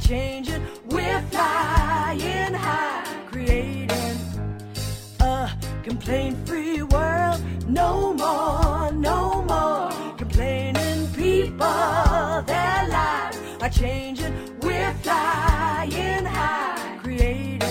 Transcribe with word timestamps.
changing. 0.00 0.62
We're 0.88 1.22
flying 1.30 2.54
high, 2.54 3.04
creating 3.30 3.90
a 5.20 5.50
complaint 5.82 6.36
free 6.46 6.82
world. 6.82 7.40
No 7.68 8.12
more, 8.14 8.92
no 8.92 9.42
more 9.42 10.16
complaining. 10.16 11.06
People, 11.14 12.42
their 12.46 12.88
lives 12.88 13.38
are 13.60 13.68
changing. 13.70 14.32
We're 14.62 14.94
flying 15.02 16.24
high, 16.24 16.98
creating 17.02 17.62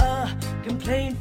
a 0.00 0.34
complaint 0.64 1.17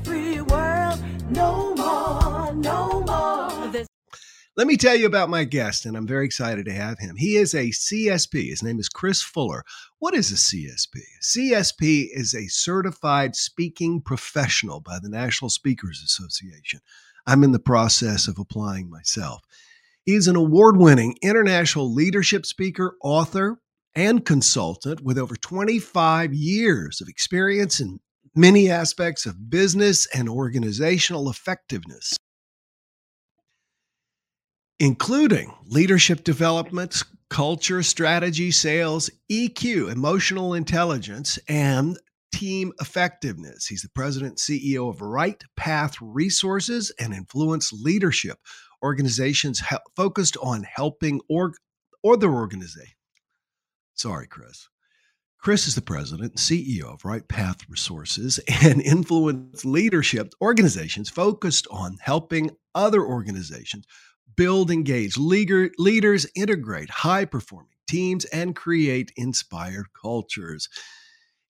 Let 4.58 4.66
me 4.66 4.76
tell 4.76 4.96
you 4.96 5.06
about 5.06 5.30
my 5.30 5.44
guest, 5.44 5.86
and 5.86 5.96
I'm 5.96 6.08
very 6.08 6.26
excited 6.26 6.66
to 6.66 6.74
have 6.74 6.98
him. 6.98 7.16
He 7.16 7.36
is 7.36 7.54
a 7.54 7.70
CSP. 7.70 8.50
His 8.50 8.64
name 8.64 8.80
is 8.80 8.90
Chris 8.90 9.22
Fuller. 9.22 9.64
What 10.00 10.16
is 10.16 10.32
a 10.32 10.34
CSP? 10.34 10.98
CSP 11.22 12.08
is 12.12 12.34
a 12.34 12.48
certified 12.48 13.36
speaking 13.36 14.02
professional 14.02 14.80
by 14.80 14.98
the 15.00 15.10
National 15.10 15.52
Speakers 15.52 16.02
Association. 16.04 16.80
I'm 17.28 17.44
in 17.44 17.52
the 17.52 17.60
process 17.60 18.28
of 18.28 18.40
applying 18.40 18.90
myself. 18.90 19.44
He's 20.06 20.28
an 20.28 20.36
award 20.36 20.78
winning 20.78 21.20
international 21.22 21.94
leadership 21.94 22.44
speaker, 22.44 22.96
author, 23.04 23.60
and 23.94 24.26
consultant 24.26 25.02
with 25.02 25.20
over 25.20 25.36
25 25.36 26.34
years 26.34 27.00
of 27.00 27.08
experience 27.08 27.80
in 27.80 28.00
many 28.36 28.72
aspects 28.72 29.28
of 29.28 29.52
business 29.52 30.08
and 30.16 30.28
organizational 30.28 31.30
effectiveness 31.30 32.18
including 34.80 35.54
leadership 35.66 36.24
development, 36.24 37.04
culture, 37.30 37.84
strategy, 37.84 38.52
sales, 38.52 39.10
EQ, 39.32 39.92
emotional 39.92 40.54
intelligence, 40.54 41.40
and 41.48 41.98
team 42.32 42.72
effectiveness. 42.80 43.66
He's 43.66 43.82
the 43.82 43.90
president 43.90 44.38
CEO 44.38 44.90
of 44.90 45.02
Right 45.02 45.42
Path 45.56 45.96
Resources 46.02 46.92
and 47.00 47.14
Influence 47.14 47.74
Leadership, 47.74 48.38
organizations 48.84 49.60
he- 49.68 49.76
focused 49.96 50.38
on 50.42 50.64
helping 50.64 51.22
org- 51.30 51.56
other 52.06 52.30
organizations. 52.30 52.94
Sorry, 53.96 54.28
Chris. 54.28 54.70
Chris 55.40 55.68
is 55.68 55.76
the 55.76 55.82
president 55.82 56.32
and 56.32 56.40
CEO 56.40 56.94
of 56.94 57.06
Right 57.06 57.28
Path 57.28 57.68
Resources 57.70 58.40
and 58.64 58.82
Influence 58.82 59.66
Leadership 59.66 60.34
organizations 60.42 61.10
focused 61.10 61.68
on 61.72 61.98
helping 62.02 62.52
other 62.76 63.02
organizations 63.04 63.86
build 64.36 64.72
engage 64.72 65.18
leader, 65.18 65.72
leaders, 65.78 66.28
integrate 66.36 66.90
high 66.90 67.26
performing 67.26 67.72
teams, 67.88 68.26
and 68.26 68.56
create 68.56 69.12
inspired 69.16 69.88
cultures. 70.00 70.70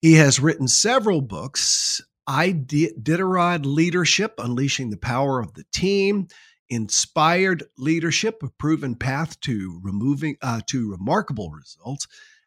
He 0.02 0.14
has 0.14 0.40
written 0.40 0.68
several 0.68 1.22
books 1.22 2.02
I 2.28 2.52
Iditarod 2.52 3.66
Leadership, 3.66 4.36
Unleashing 4.38 4.90
the 4.90 4.98
Power 4.98 5.40
of 5.40 5.54
the 5.54 5.64
Team, 5.74 6.28
Inspired 6.70 7.64
Leadership, 7.78 8.44
a 8.44 8.50
proven 8.50 8.96
path 8.96 9.40
to 9.42 9.80
removing 9.82 10.36
uh, 10.42 10.62
to 10.68 10.92
remarkable 10.92 11.50
results 11.52 12.06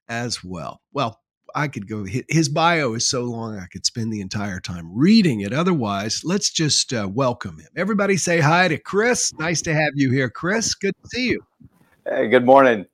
as 0.09 0.45
well. 0.45 0.83
Well, 0.93 1.21
I 1.55 1.69
could 1.69 1.89
go. 1.89 2.05
His 2.29 2.49
bio 2.49 2.95
is 2.95 3.09
so 3.09 3.23
long, 3.23 3.59
I 3.59 3.67
could 3.67 3.85
spend 3.87 4.13
the 4.13 4.21
entire 4.21 4.61
time 4.61 4.91
reading 4.95 5.41
it. 5.41 5.53
Otherwise, 5.53 6.23
let's 6.25 6.51
just 6.51 6.93
uh, 6.93 7.09
welcome 7.13 7.59
him. 7.59 7.69
Everybody 7.77 8.17
say 8.17 8.41
hi 8.41 8.69
to 8.69 8.79
Chris. 8.79 9.33
Nice 9.39 9.63
to 9.63 9.75
have 9.75 9.93
you 9.95 10.11
here, 10.11 10.31
Chris. 10.31 10.75
Good 10.75 10.95
to 11.03 11.09
see 11.09 11.29
you. 11.31 11.41
Hey, 12.07 12.29
good 12.29 12.45
morning. 12.45 12.87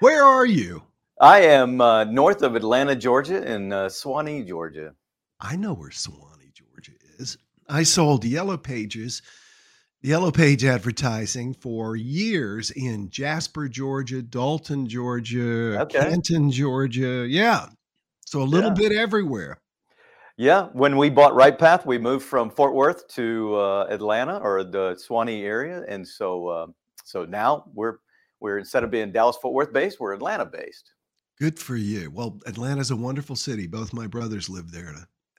Where 0.00 0.24
are 0.24 0.46
you? 0.46 0.82
I 1.20 1.40
am 1.42 1.80
uh, 1.80 2.04
north 2.04 2.42
of 2.42 2.56
Atlanta, 2.56 2.96
Georgia, 2.96 3.48
in 3.48 3.72
uh, 3.72 3.86
Suwanee, 3.86 4.46
Georgia. 4.46 4.94
I 5.40 5.56
know 5.56 5.74
where 5.74 5.90
Suwanee, 5.90 6.52
Georgia 6.52 6.92
is. 7.18 7.38
I 7.68 7.84
sold 7.84 8.24
Yellow 8.24 8.56
Pages, 8.56 9.22
Yellow 10.02 10.32
Page 10.32 10.64
advertising 10.64 11.54
for 11.54 11.94
years 11.94 12.72
in 12.72 13.08
Jasper, 13.10 13.68
Georgia, 13.68 14.20
Dalton, 14.20 14.88
Georgia, 14.88 15.80
Okay. 15.82 16.00
Canton, 16.00 16.50
Georgia. 16.50 17.24
Yeah. 17.28 17.68
So 18.26 18.42
a 18.42 18.44
little 18.44 18.70
Yeah. 18.70 18.88
bit 18.88 18.92
everywhere. 18.92 19.60
Yeah, 20.36 20.68
when 20.72 20.96
we 20.96 21.08
bought 21.10 21.34
Right 21.34 21.56
Path, 21.56 21.86
we 21.86 21.98
moved 21.98 22.24
from 22.24 22.50
Fort 22.50 22.74
Worth 22.74 23.06
to 23.08 23.54
uh, 23.54 23.86
Atlanta 23.90 24.38
or 24.38 24.64
the 24.64 24.94
Suwanee 24.94 25.42
area, 25.42 25.84
and 25.86 26.08
so 26.08 26.48
uh, 26.48 26.66
so 27.04 27.24
now 27.26 27.70
we're 27.74 27.98
we're 28.40 28.58
instead 28.58 28.82
of 28.82 28.90
being 28.90 29.12
Dallas 29.12 29.36
Fort 29.36 29.54
Worth 29.54 29.72
based, 29.72 30.00
we're 30.00 30.14
Atlanta 30.14 30.46
based. 30.46 30.94
Good 31.38 31.58
for 31.60 31.76
you. 31.76 32.10
Well, 32.10 32.40
Atlanta's 32.46 32.90
a 32.90 32.96
wonderful 32.96 33.36
city. 33.36 33.66
Both 33.66 33.92
my 33.92 34.06
brothers 34.06 34.48
live 34.48 34.72
there 34.72 34.92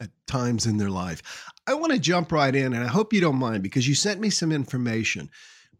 at, 0.03 0.09
times 0.27 0.65
in 0.65 0.77
their 0.77 0.89
life. 0.89 1.51
I 1.67 1.73
want 1.73 1.93
to 1.93 1.99
jump 1.99 2.31
right 2.31 2.53
in, 2.53 2.73
and 2.73 2.83
I 2.83 2.87
hope 2.87 3.13
you 3.13 3.21
don't 3.21 3.37
mind 3.37 3.63
because 3.63 3.87
you 3.87 3.95
sent 3.95 4.19
me 4.19 4.29
some 4.29 4.51
information, 4.51 5.29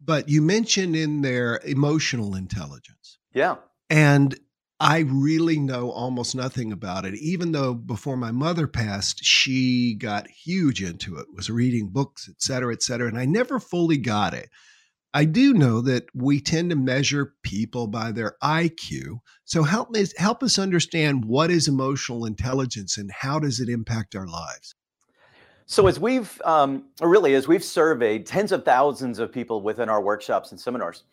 but 0.02 0.28
you 0.28 0.42
mentioned 0.42 0.96
in 0.96 1.22
there 1.22 1.60
emotional 1.64 2.34
intelligence. 2.34 3.18
Yeah, 3.32 3.56
And 3.90 4.38
I 4.80 5.00
really 5.00 5.58
know 5.58 5.90
almost 5.90 6.34
nothing 6.34 6.72
about 6.72 7.04
it, 7.04 7.14
even 7.14 7.52
though 7.52 7.74
before 7.74 8.16
my 8.16 8.32
mother 8.32 8.66
passed, 8.66 9.24
she 9.24 9.94
got 9.94 10.28
huge 10.28 10.82
into 10.82 11.16
it, 11.16 11.26
was 11.34 11.48
reading 11.48 11.88
books, 11.88 12.28
et 12.28 12.42
cetera, 12.42 12.72
et 12.72 12.82
cetera. 12.82 13.08
And 13.08 13.18
I 13.18 13.24
never 13.24 13.60
fully 13.60 13.96
got 13.96 14.34
it. 14.34 14.50
I 15.16 15.24
do 15.24 15.54
know 15.54 15.80
that 15.82 16.06
we 16.12 16.40
tend 16.40 16.70
to 16.70 16.76
measure 16.76 17.34
people 17.44 17.86
by 17.86 18.10
their 18.10 18.36
IQ. 18.42 19.20
So 19.44 19.62
help 19.62 19.90
me 19.90 20.04
help 20.18 20.42
us 20.42 20.58
understand 20.58 21.24
what 21.24 21.52
is 21.52 21.68
emotional 21.68 22.26
intelligence 22.26 22.98
and 22.98 23.12
how 23.12 23.38
does 23.38 23.60
it 23.60 23.68
impact 23.68 24.16
our 24.16 24.26
lives? 24.26 24.74
So 25.66 25.86
as 25.86 26.00
we've 26.00 26.42
um, 26.44 26.86
really 27.00 27.34
as 27.34 27.46
we've 27.46 27.62
surveyed 27.62 28.26
tens 28.26 28.50
of 28.50 28.64
thousands 28.64 29.20
of 29.20 29.32
people 29.32 29.62
within 29.62 29.88
our 29.88 30.02
workshops 30.02 30.50
and 30.50 30.60
seminars, 30.60 31.04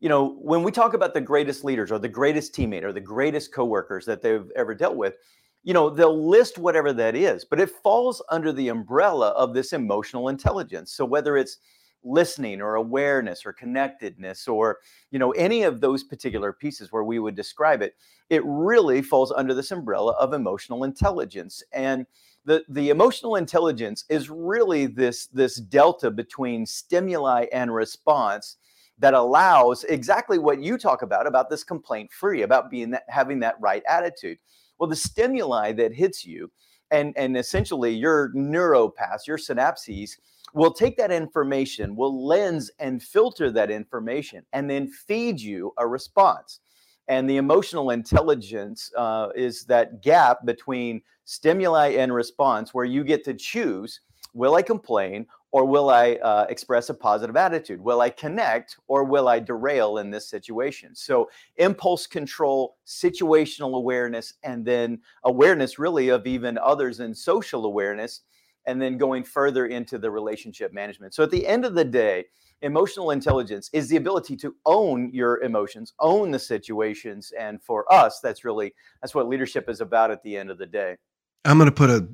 you 0.00 0.08
know, 0.08 0.34
when 0.40 0.62
we 0.62 0.72
talk 0.72 0.94
about 0.94 1.12
the 1.12 1.20
greatest 1.20 1.62
leaders 1.62 1.92
or 1.92 1.98
the 1.98 2.08
greatest 2.08 2.54
teammate 2.54 2.82
or 2.82 2.92
the 2.92 3.00
greatest 3.00 3.52
coworkers 3.52 4.06
that 4.06 4.22
they've 4.22 4.50
ever 4.56 4.74
dealt 4.74 4.96
with, 4.96 5.16
you 5.62 5.74
know, 5.74 5.90
they'll 5.90 6.26
list 6.26 6.56
whatever 6.56 6.94
that 6.94 7.14
is, 7.14 7.44
but 7.44 7.60
it 7.60 7.70
falls 7.70 8.22
under 8.30 8.50
the 8.50 8.68
umbrella 8.68 9.28
of 9.28 9.52
this 9.52 9.74
emotional 9.74 10.28
intelligence. 10.28 10.90
So 10.92 11.04
whether 11.04 11.36
it's 11.36 11.58
listening 12.04 12.60
or 12.60 12.74
awareness 12.74 13.46
or 13.46 13.52
connectedness 13.52 14.48
or 14.48 14.78
you 15.10 15.18
know 15.18 15.30
any 15.32 15.62
of 15.62 15.80
those 15.80 16.02
particular 16.02 16.52
pieces 16.52 16.90
where 16.90 17.04
we 17.04 17.18
would 17.18 17.36
describe 17.36 17.80
it 17.80 17.94
it 18.32 18.42
really 18.46 19.02
falls 19.02 19.30
under 19.30 19.52
this 19.52 19.72
umbrella 19.72 20.12
of 20.12 20.32
emotional 20.32 20.84
intelligence. 20.84 21.62
And 21.70 22.06
the 22.46 22.64
the 22.70 22.88
emotional 22.88 23.36
intelligence 23.36 24.06
is 24.08 24.30
really 24.30 24.86
this 24.86 25.26
this 25.26 25.56
delta 25.56 26.10
between 26.10 26.64
stimuli 26.64 27.44
and 27.52 27.74
response 27.74 28.56
that 28.98 29.12
allows 29.12 29.84
exactly 29.84 30.38
what 30.38 30.62
you 30.62 30.78
talk 30.78 31.02
about 31.02 31.26
about 31.26 31.50
this 31.50 31.62
complaint 31.62 32.10
free 32.10 32.40
about 32.40 32.70
being 32.70 32.90
that 32.92 33.04
having 33.08 33.38
that 33.40 33.60
right 33.60 33.82
attitude. 33.86 34.38
Well 34.78 34.88
the 34.88 34.96
stimuli 34.96 35.72
that 35.72 35.92
hits 35.92 36.24
you 36.24 36.50
and 36.90 37.12
and 37.18 37.36
essentially 37.36 37.92
your 37.92 38.32
neuropaths 38.34 39.26
your 39.26 39.36
synapses 39.36 40.12
will 40.52 40.72
take 40.72 40.96
that 40.96 41.10
information 41.10 41.96
will 41.96 42.26
lens 42.26 42.70
and 42.78 43.02
filter 43.02 43.50
that 43.50 43.70
information 43.70 44.44
and 44.52 44.68
then 44.68 44.88
feed 44.88 45.40
you 45.40 45.72
a 45.78 45.86
response. 45.86 46.60
And 47.08 47.28
the 47.28 47.36
emotional 47.36 47.90
intelligence 47.90 48.90
uh, 48.96 49.28
is 49.34 49.64
that 49.64 50.02
gap 50.02 50.44
between 50.44 51.02
stimuli 51.24 51.88
and 51.90 52.14
response 52.14 52.72
where 52.74 52.84
you 52.84 53.04
get 53.04 53.24
to 53.24 53.34
choose 53.34 54.00
will 54.34 54.54
i 54.54 54.62
complain 54.62 55.26
or 55.50 55.66
will 55.66 55.90
i 55.90 56.14
uh, 56.14 56.46
express 56.48 56.88
a 56.88 56.94
positive 56.94 57.36
attitude? 57.36 57.80
Will 57.80 58.00
i 58.00 58.08
connect 58.08 58.78
or 58.88 59.04
will 59.04 59.28
i 59.28 59.38
derail 59.38 59.98
in 59.98 60.10
this 60.10 60.28
situation? 60.28 60.94
So 60.94 61.28
impulse 61.56 62.06
control 62.06 62.76
situational 62.86 63.76
awareness 63.76 64.34
and 64.42 64.64
then 64.64 65.00
awareness 65.24 65.78
really 65.78 66.08
of 66.08 66.26
even 66.26 66.56
others 66.58 67.00
and 67.00 67.16
social 67.16 67.66
awareness 67.66 68.22
and 68.66 68.80
then 68.80 68.96
going 68.96 69.24
further 69.24 69.66
into 69.66 69.98
the 69.98 70.10
relationship 70.10 70.72
management 70.72 71.14
so 71.14 71.22
at 71.22 71.30
the 71.30 71.46
end 71.46 71.64
of 71.64 71.74
the 71.74 71.84
day 71.84 72.24
emotional 72.62 73.10
intelligence 73.10 73.68
is 73.72 73.88
the 73.88 73.96
ability 73.96 74.36
to 74.36 74.54
own 74.66 75.10
your 75.12 75.40
emotions 75.42 75.92
own 76.00 76.30
the 76.30 76.38
situations 76.38 77.32
and 77.38 77.62
for 77.62 77.90
us 77.92 78.20
that's 78.20 78.44
really 78.44 78.72
that's 79.00 79.14
what 79.14 79.28
leadership 79.28 79.68
is 79.68 79.80
about 79.80 80.10
at 80.10 80.22
the 80.22 80.36
end 80.36 80.50
of 80.50 80.58
the 80.58 80.66
day 80.66 80.96
I'm 81.44 81.58
going 81.58 81.68
to 81.68 81.74
put 81.74 81.90
a 81.90 82.08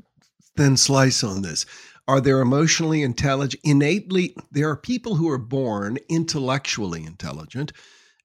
thin 0.56 0.76
slice 0.76 1.22
on 1.22 1.42
this. 1.42 1.66
Are 2.06 2.20
there 2.20 2.40
emotionally 2.40 3.02
intelligent, 3.02 3.62
innately? 3.64 4.34
There 4.50 4.68
are 4.68 4.76
people 4.76 5.14
who 5.14 5.28
are 5.28 5.38
born 5.38 5.98
intellectually 6.08 7.04
intelligent, 7.04 7.72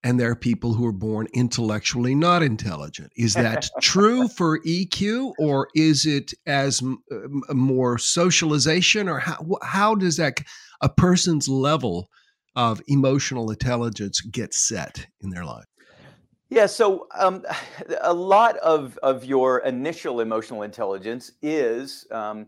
and 0.04 0.20
there 0.20 0.30
are 0.30 0.36
people 0.36 0.74
who 0.74 0.86
are 0.86 0.92
born 0.92 1.28
intellectually 1.34 2.14
not 2.14 2.44
intelligent. 2.44 3.12
Is 3.16 3.34
that 3.36 3.70
true 3.82 4.28
for 4.38 4.60
EQ, 4.60 5.34
or 5.40 5.70
is 5.76 6.06
it 6.06 6.34
as 6.46 6.82
m- 6.82 7.02
more 7.52 7.98
socialization, 7.98 9.08
or 9.08 9.20
how, 9.20 9.46
how 9.62 9.96
does 9.96 10.18
that 10.18 10.40
a 10.82 10.90
person's 10.90 11.48
level 11.48 12.10
of 12.56 12.82
emotional 12.88 13.50
intelligence 13.50 14.22
get 14.22 14.54
set 14.54 15.08
in 15.22 15.30
their 15.30 15.46
life? 15.46 15.66
Yeah, 16.50 16.68
so 16.68 17.08
um, 17.18 17.44
a 18.02 18.14
lot 18.14 18.58
of 18.58 19.00
of 19.02 19.26
your 19.26 19.60
initial 19.60 20.20
emotional 20.20 20.62
intelligence 20.62 21.32
is 21.42 22.06
um, 22.12 22.48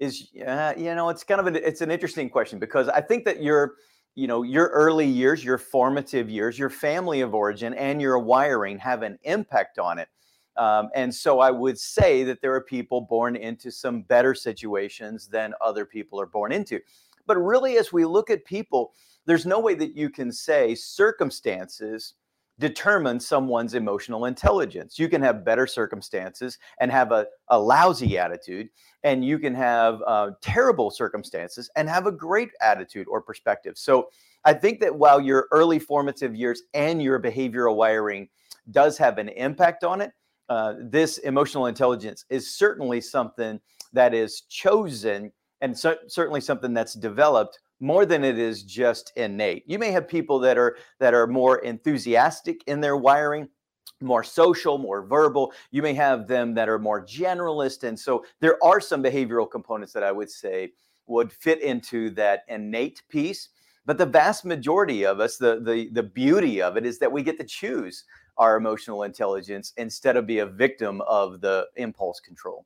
is 0.00 0.28
uh, 0.44 0.74
you 0.76 0.92
know 0.94 1.08
it's 1.08 1.22
kind 1.22 1.40
of 1.40 1.46
an 1.46 1.56
it's 1.56 1.80
an 1.80 1.90
interesting 1.90 2.28
question 2.28 2.58
because 2.58 2.88
I 2.88 3.00
think 3.00 3.24
that 3.26 3.42
your 3.42 3.74
you 4.14 4.26
know 4.26 4.42
your 4.42 4.68
early 4.68 5.06
years, 5.06 5.44
your 5.44 5.58
formative 5.58 6.30
years, 6.30 6.58
your 6.58 6.70
family 6.70 7.20
of 7.20 7.34
origin, 7.34 7.74
and 7.74 8.00
your 8.00 8.18
wiring 8.18 8.78
have 8.78 9.02
an 9.02 9.18
impact 9.22 9.78
on 9.78 9.98
it. 9.98 10.08
Um, 10.56 10.88
and 10.94 11.12
so 11.12 11.40
I 11.40 11.50
would 11.50 11.78
say 11.78 12.22
that 12.24 12.40
there 12.40 12.54
are 12.54 12.60
people 12.60 13.00
born 13.00 13.34
into 13.34 13.70
some 13.72 14.02
better 14.02 14.34
situations 14.34 15.26
than 15.26 15.52
other 15.60 15.84
people 15.84 16.20
are 16.20 16.26
born 16.26 16.52
into. 16.52 16.78
But 17.26 17.38
really, 17.38 17.76
as 17.76 17.92
we 17.92 18.04
look 18.04 18.30
at 18.30 18.44
people, 18.44 18.92
there's 19.26 19.46
no 19.46 19.58
way 19.58 19.74
that 19.74 19.96
you 19.96 20.10
can 20.10 20.30
say 20.30 20.74
circumstances 20.74 22.14
determine 22.58 23.18
someone's 23.18 23.74
emotional 23.74 24.26
intelligence. 24.26 24.98
You 24.98 25.08
can 25.08 25.22
have 25.22 25.44
better 25.44 25.66
circumstances 25.66 26.58
and 26.80 26.90
have 26.90 27.10
a, 27.10 27.26
a 27.48 27.58
lousy 27.58 28.16
attitude, 28.16 28.68
and 29.02 29.24
you 29.24 29.38
can 29.38 29.54
have 29.54 30.00
uh, 30.06 30.30
terrible 30.40 30.90
circumstances 30.90 31.68
and 31.76 31.88
have 31.88 32.06
a 32.06 32.12
great 32.12 32.50
attitude 32.62 33.06
or 33.08 33.20
perspective. 33.20 33.76
So 33.76 34.08
I 34.44 34.54
think 34.54 34.80
that 34.80 34.94
while 34.94 35.20
your 35.20 35.48
early 35.50 35.78
formative 35.78 36.34
years 36.36 36.62
and 36.74 37.02
your 37.02 37.20
behavioral 37.20 37.76
wiring 37.76 38.28
does 38.70 38.96
have 38.98 39.18
an 39.18 39.30
impact 39.30 39.82
on 39.82 40.00
it, 40.00 40.12
uh, 40.48 40.74
this 40.78 41.18
emotional 41.18 41.66
intelligence 41.66 42.24
is 42.28 42.54
certainly 42.54 43.00
something 43.00 43.60
that 43.92 44.14
is 44.14 44.42
chosen 44.42 45.32
and 45.60 45.76
so, 45.76 45.96
certainly 46.08 46.42
something 46.42 46.74
that's 46.74 46.92
developed 46.94 47.58
more 47.84 48.06
than 48.06 48.24
it 48.24 48.38
is 48.38 48.62
just 48.62 49.12
innate. 49.16 49.62
You 49.66 49.78
may 49.78 49.90
have 49.90 50.08
people 50.08 50.38
that 50.40 50.56
are 50.56 50.78
that 51.00 51.12
are 51.12 51.26
more 51.26 51.58
enthusiastic 51.58 52.64
in 52.66 52.80
their 52.80 52.96
wiring, 52.96 53.46
more 54.00 54.24
social, 54.24 54.78
more 54.78 55.06
verbal. 55.06 55.52
You 55.70 55.82
may 55.82 55.92
have 55.92 56.26
them 56.26 56.54
that 56.54 56.68
are 56.70 56.78
more 56.78 57.04
generalist 57.04 57.84
and 57.84 57.98
so 57.98 58.24
there 58.40 58.62
are 58.64 58.80
some 58.80 59.02
behavioral 59.02 59.50
components 59.50 59.92
that 59.92 60.02
I 60.02 60.12
would 60.12 60.30
say 60.30 60.72
would 61.06 61.30
fit 61.30 61.60
into 61.60 62.08
that 62.10 62.44
innate 62.48 63.02
piece. 63.10 63.50
But 63.84 63.98
the 63.98 64.06
vast 64.06 64.46
majority 64.46 65.04
of 65.04 65.20
us, 65.20 65.36
the 65.36 65.60
the 65.60 65.90
the 65.92 66.02
beauty 66.02 66.62
of 66.62 66.78
it 66.78 66.86
is 66.86 66.98
that 67.00 67.12
we 67.12 67.22
get 67.22 67.38
to 67.38 67.44
choose 67.44 68.04
our 68.38 68.56
emotional 68.56 69.02
intelligence 69.02 69.74
instead 69.76 70.16
of 70.16 70.26
be 70.26 70.38
a 70.38 70.46
victim 70.46 71.02
of 71.02 71.42
the 71.42 71.66
impulse 71.76 72.18
control. 72.18 72.64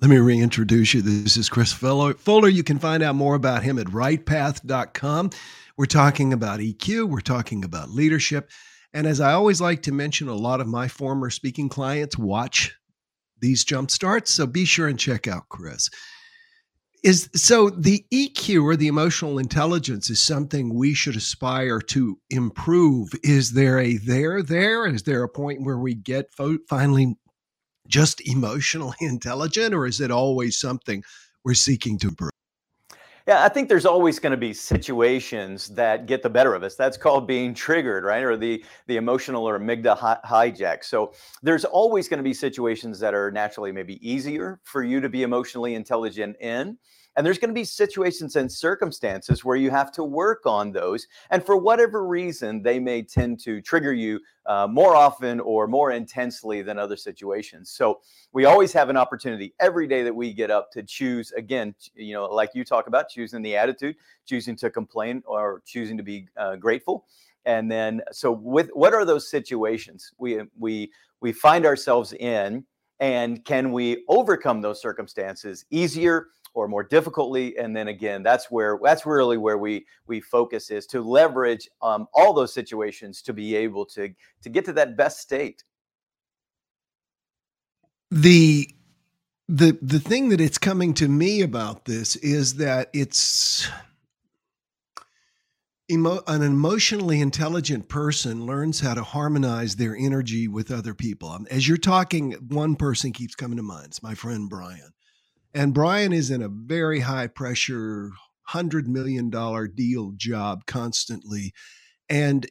Let 0.00 0.10
me 0.10 0.18
reintroduce 0.18 0.94
you. 0.94 1.02
This 1.02 1.36
is 1.36 1.48
Chris 1.48 1.72
Fuller. 1.72 2.48
You 2.48 2.62
can 2.62 2.78
find 2.78 3.02
out 3.02 3.16
more 3.16 3.34
about 3.34 3.64
him 3.64 3.80
at 3.80 3.88
rightpath.com. 3.88 5.30
We're 5.76 5.86
talking 5.86 6.32
about 6.32 6.60
EQ, 6.60 7.08
we're 7.08 7.20
talking 7.20 7.64
about 7.64 7.90
leadership. 7.90 8.48
And 8.94 9.08
as 9.08 9.20
I 9.20 9.32
always 9.32 9.60
like 9.60 9.82
to 9.82 9.92
mention, 9.92 10.28
a 10.28 10.34
lot 10.34 10.60
of 10.60 10.68
my 10.68 10.86
former 10.86 11.30
speaking 11.30 11.68
clients 11.68 12.16
watch 12.16 12.76
these 13.40 13.64
jump 13.64 13.90
starts. 13.90 14.30
So 14.32 14.46
be 14.46 14.64
sure 14.64 14.86
and 14.86 15.00
check 15.00 15.26
out 15.26 15.48
Chris. 15.48 15.88
Is 17.02 17.28
so 17.34 17.68
the 17.68 18.04
EQ 18.12 18.62
or 18.62 18.76
the 18.76 18.88
emotional 18.88 19.40
intelligence 19.40 20.10
is 20.10 20.22
something 20.22 20.74
we 20.74 20.94
should 20.94 21.16
aspire 21.16 21.80
to 21.80 22.20
improve. 22.30 23.08
Is 23.24 23.50
there 23.52 23.80
a 23.80 23.96
there 23.96 24.44
there? 24.44 24.86
Is 24.86 25.02
there 25.02 25.24
a 25.24 25.28
point 25.28 25.62
where 25.62 25.78
we 25.78 25.94
get 25.94 26.32
fo- 26.34 26.58
finally 26.68 27.16
just 27.88 28.26
emotionally 28.26 28.96
intelligent, 29.00 29.74
or 29.74 29.86
is 29.86 30.00
it 30.00 30.10
always 30.10 30.58
something 30.58 31.02
we're 31.44 31.54
seeking 31.54 31.98
to 31.98 32.08
improve? 32.08 32.30
Yeah, 33.28 33.44
I 33.44 33.50
think 33.50 33.68
there's 33.68 33.84
always 33.84 34.18
going 34.18 34.30
to 34.30 34.38
be 34.38 34.54
situations 34.54 35.68
that 35.74 36.06
get 36.06 36.22
the 36.22 36.30
better 36.30 36.54
of 36.54 36.62
us. 36.62 36.76
That's 36.76 36.96
called 36.96 37.26
being 37.26 37.52
triggered, 37.52 38.02
right? 38.02 38.24
Or 38.24 38.38
the 38.38 38.64
the 38.86 38.96
emotional 38.96 39.46
or 39.46 39.60
amygdala 39.60 39.98
hi- 39.98 40.18
hijack. 40.24 40.82
So 40.82 41.12
there's 41.42 41.66
always 41.66 42.08
going 42.08 42.18
to 42.18 42.24
be 42.24 42.32
situations 42.32 42.98
that 43.00 43.12
are 43.12 43.30
naturally 43.30 43.70
maybe 43.70 43.98
easier 44.08 44.60
for 44.64 44.82
you 44.82 45.02
to 45.02 45.10
be 45.10 45.24
emotionally 45.24 45.74
intelligent 45.74 46.36
in, 46.40 46.78
and 47.18 47.26
there's 47.26 47.38
going 47.38 47.48
to 47.48 47.54
be 47.54 47.64
situations 47.64 48.36
and 48.36 48.50
circumstances 48.50 49.44
where 49.44 49.56
you 49.56 49.72
have 49.72 49.90
to 49.90 50.04
work 50.04 50.46
on 50.46 50.70
those. 50.70 51.08
And 51.30 51.44
for 51.44 51.56
whatever 51.56 52.06
reason, 52.06 52.62
they 52.62 52.78
may 52.78 53.02
tend 53.02 53.40
to 53.40 53.60
trigger 53.60 53.92
you 53.92 54.20
uh, 54.46 54.68
more 54.70 54.94
often 54.94 55.40
or 55.40 55.66
more 55.66 55.90
intensely 55.90 56.62
than 56.62 56.78
other 56.78 56.96
situations. 56.96 57.70
So 57.70 58.02
we 58.32 58.44
always 58.44 58.72
have 58.72 58.88
an 58.88 58.96
opportunity 58.96 59.52
every 59.58 59.88
day 59.88 60.04
that 60.04 60.14
we 60.14 60.32
get 60.32 60.52
up 60.52 60.70
to 60.70 60.82
choose, 60.84 61.32
again, 61.32 61.74
you 61.96 62.14
know, 62.14 62.26
like 62.26 62.50
you 62.54 62.64
talk 62.64 62.86
about, 62.86 63.08
choosing 63.08 63.42
the 63.42 63.56
attitude, 63.56 63.96
choosing 64.24 64.54
to 64.54 64.70
complain 64.70 65.20
or 65.26 65.60
choosing 65.66 65.96
to 65.96 66.04
be 66.04 66.28
uh, 66.36 66.54
grateful 66.54 67.04
and 67.46 67.70
then 67.70 68.02
so 68.12 68.30
with 68.30 68.68
what 68.74 68.92
are 68.92 69.04
those 69.04 69.30
situations 69.30 70.12
we 70.18 70.40
we 70.58 70.90
we 71.20 71.32
find 71.32 71.64
ourselves 71.64 72.12
in 72.14 72.64
and 73.00 73.44
can 73.44 73.70
we 73.72 74.04
overcome 74.08 74.60
those 74.60 74.82
circumstances 74.82 75.64
easier 75.70 76.28
or 76.54 76.68
more 76.68 76.84
difficultly 76.84 77.56
and 77.58 77.76
then 77.76 77.88
again 77.88 78.22
that's 78.22 78.50
where 78.50 78.78
that's 78.82 79.06
really 79.06 79.36
where 79.36 79.58
we 79.58 79.84
we 80.06 80.20
focus 80.20 80.70
is 80.70 80.86
to 80.86 81.00
leverage 81.00 81.68
um, 81.82 82.06
all 82.14 82.32
those 82.32 82.52
situations 82.52 83.22
to 83.22 83.32
be 83.32 83.54
able 83.54 83.84
to 83.86 84.12
to 84.42 84.48
get 84.48 84.64
to 84.64 84.72
that 84.74 84.96
best 84.96 85.20
state. 85.20 85.64
The 88.10 88.68
the 89.48 89.78
the 89.82 90.00
thing 90.00 90.30
that 90.30 90.40
it's 90.40 90.58
coming 90.58 90.94
to 90.94 91.08
me 91.08 91.42
about 91.42 91.84
this 91.84 92.16
is 92.16 92.56
that 92.56 92.88
it's 92.92 93.68
emo- 95.90 96.22
an 96.26 96.42
emotionally 96.42 97.20
intelligent 97.20 97.88
person 97.88 98.46
learns 98.46 98.80
how 98.80 98.94
to 98.94 99.02
harmonize 99.02 99.76
their 99.76 99.96
energy 99.96 100.48
with 100.48 100.70
other 100.70 100.94
people. 100.94 101.30
Um, 101.30 101.46
as 101.50 101.68
you're 101.68 101.76
talking 101.76 102.32
one 102.48 102.76
person 102.76 103.12
keeps 103.12 103.34
coming 103.34 103.56
to 103.56 103.62
mind 103.62 103.86
it's 103.86 104.02
my 104.02 104.14
friend 104.14 104.48
brian 104.48 104.92
and 105.54 105.74
Brian 105.74 106.12
is 106.12 106.30
in 106.30 106.42
a 106.42 106.48
very 106.48 107.00
high 107.00 107.26
pressure, 107.26 108.10
$100 108.50 108.86
million 108.86 109.30
deal 109.74 110.12
job 110.16 110.66
constantly. 110.66 111.52
And 112.08 112.46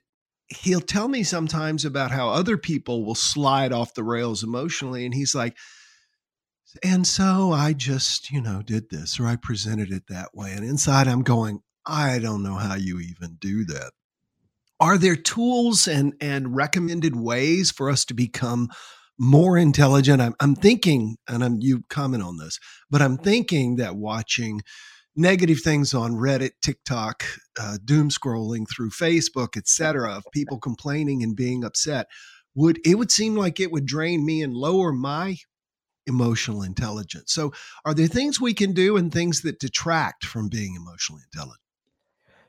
he'll 0.48 0.82
tell 0.82 1.08
me 1.08 1.24
sometimes 1.24 1.86
about 1.86 2.12
how 2.12 2.30
other 2.30 2.58
people 2.58 3.06
will 3.06 3.16
slide 3.16 3.72
off 3.72 3.94
the 3.94 4.04
rails 4.04 4.44
emotionally. 4.44 5.06
And 5.06 5.14
he's 5.14 5.36
like, 5.36 5.58
and 6.84 7.08
so 7.08 7.52
I 7.52 7.74
just, 7.74 8.32
you 8.32 8.42
know, 8.42 8.62
did 8.62 8.90
this 8.90 9.20
or 9.20 9.26
I 9.26 9.36
presented 9.36 9.92
it 9.92 10.04
that 10.10 10.30
way. 10.34 10.52
And 10.52 10.64
inside 10.64 11.08
I'm 11.08 11.24
going, 11.24 11.62
I 11.86 12.20
don't 12.20 12.44
know 12.44 12.56
how 12.56 12.76
you 12.76 13.00
even 13.00 13.38
do 13.40 13.66
that. 13.66 13.92
Are 14.80 14.98
there 14.98 15.16
tools 15.16 15.88
and, 15.88 16.14
and 16.22 16.56
recommended 16.56 17.16
ways 17.16 17.72
for 17.72 17.90
us 17.90 18.06
to 18.06 18.14
become 18.14 18.70
more 19.20 19.58
intelligent. 19.58 20.22
I'm, 20.22 20.36
I'm 20.40 20.56
thinking, 20.56 21.18
and 21.28 21.44
I'm, 21.44 21.58
you 21.60 21.84
comment 21.90 22.24
on 22.24 22.38
this, 22.38 22.60
but 22.90 23.02
I'm 23.02 23.18
thinking 23.18 23.78
that 23.78 23.96
watching 23.96 24.62
negative 25.16 25.60
things 25.62 25.94
on 25.94 26.14
Reddit, 26.14 26.52
TikTok, 26.62 27.24
uh, 27.60 27.78
doom 27.84 28.10
scrolling 28.10 28.68
through 28.70 28.92
Facebook, 28.92 29.58
etc., 29.58 30.14
of 30.14 30.24
people 30.32 30.60
complaining 30.60 31.24
and 31.24 31.36
being 31.36 31.64
upset, 31.64 32.08
would 32.56 32.80
it 32.86 32.96
would 32.96 33.12
seem 33.12 33.36
like 33.36 33.60
it 33.60 33.72
would 33.72 33.86
drain 33.86 34.26
me 34.26 34.42
and 34.42 34.54
lower 34.54 34.92
my 34.92 35.38
emotional 36.06 36.64
intelligence. 36.64 37.34
So, 37.34 37.52
are 37.86 37.94
there 37.94 38.08
things 38.08 38.40
we 38.40 38.54
can 38.54 38.74
do 38.74 38.98
and 38.98 39.12
things 39.12 39.42
that 39.42 39.60
detract 39.60 40.26
from 40.26 40.50
being 40.50 40.76
emotionally 40.76 41.24
intelligent? 41.32 41.62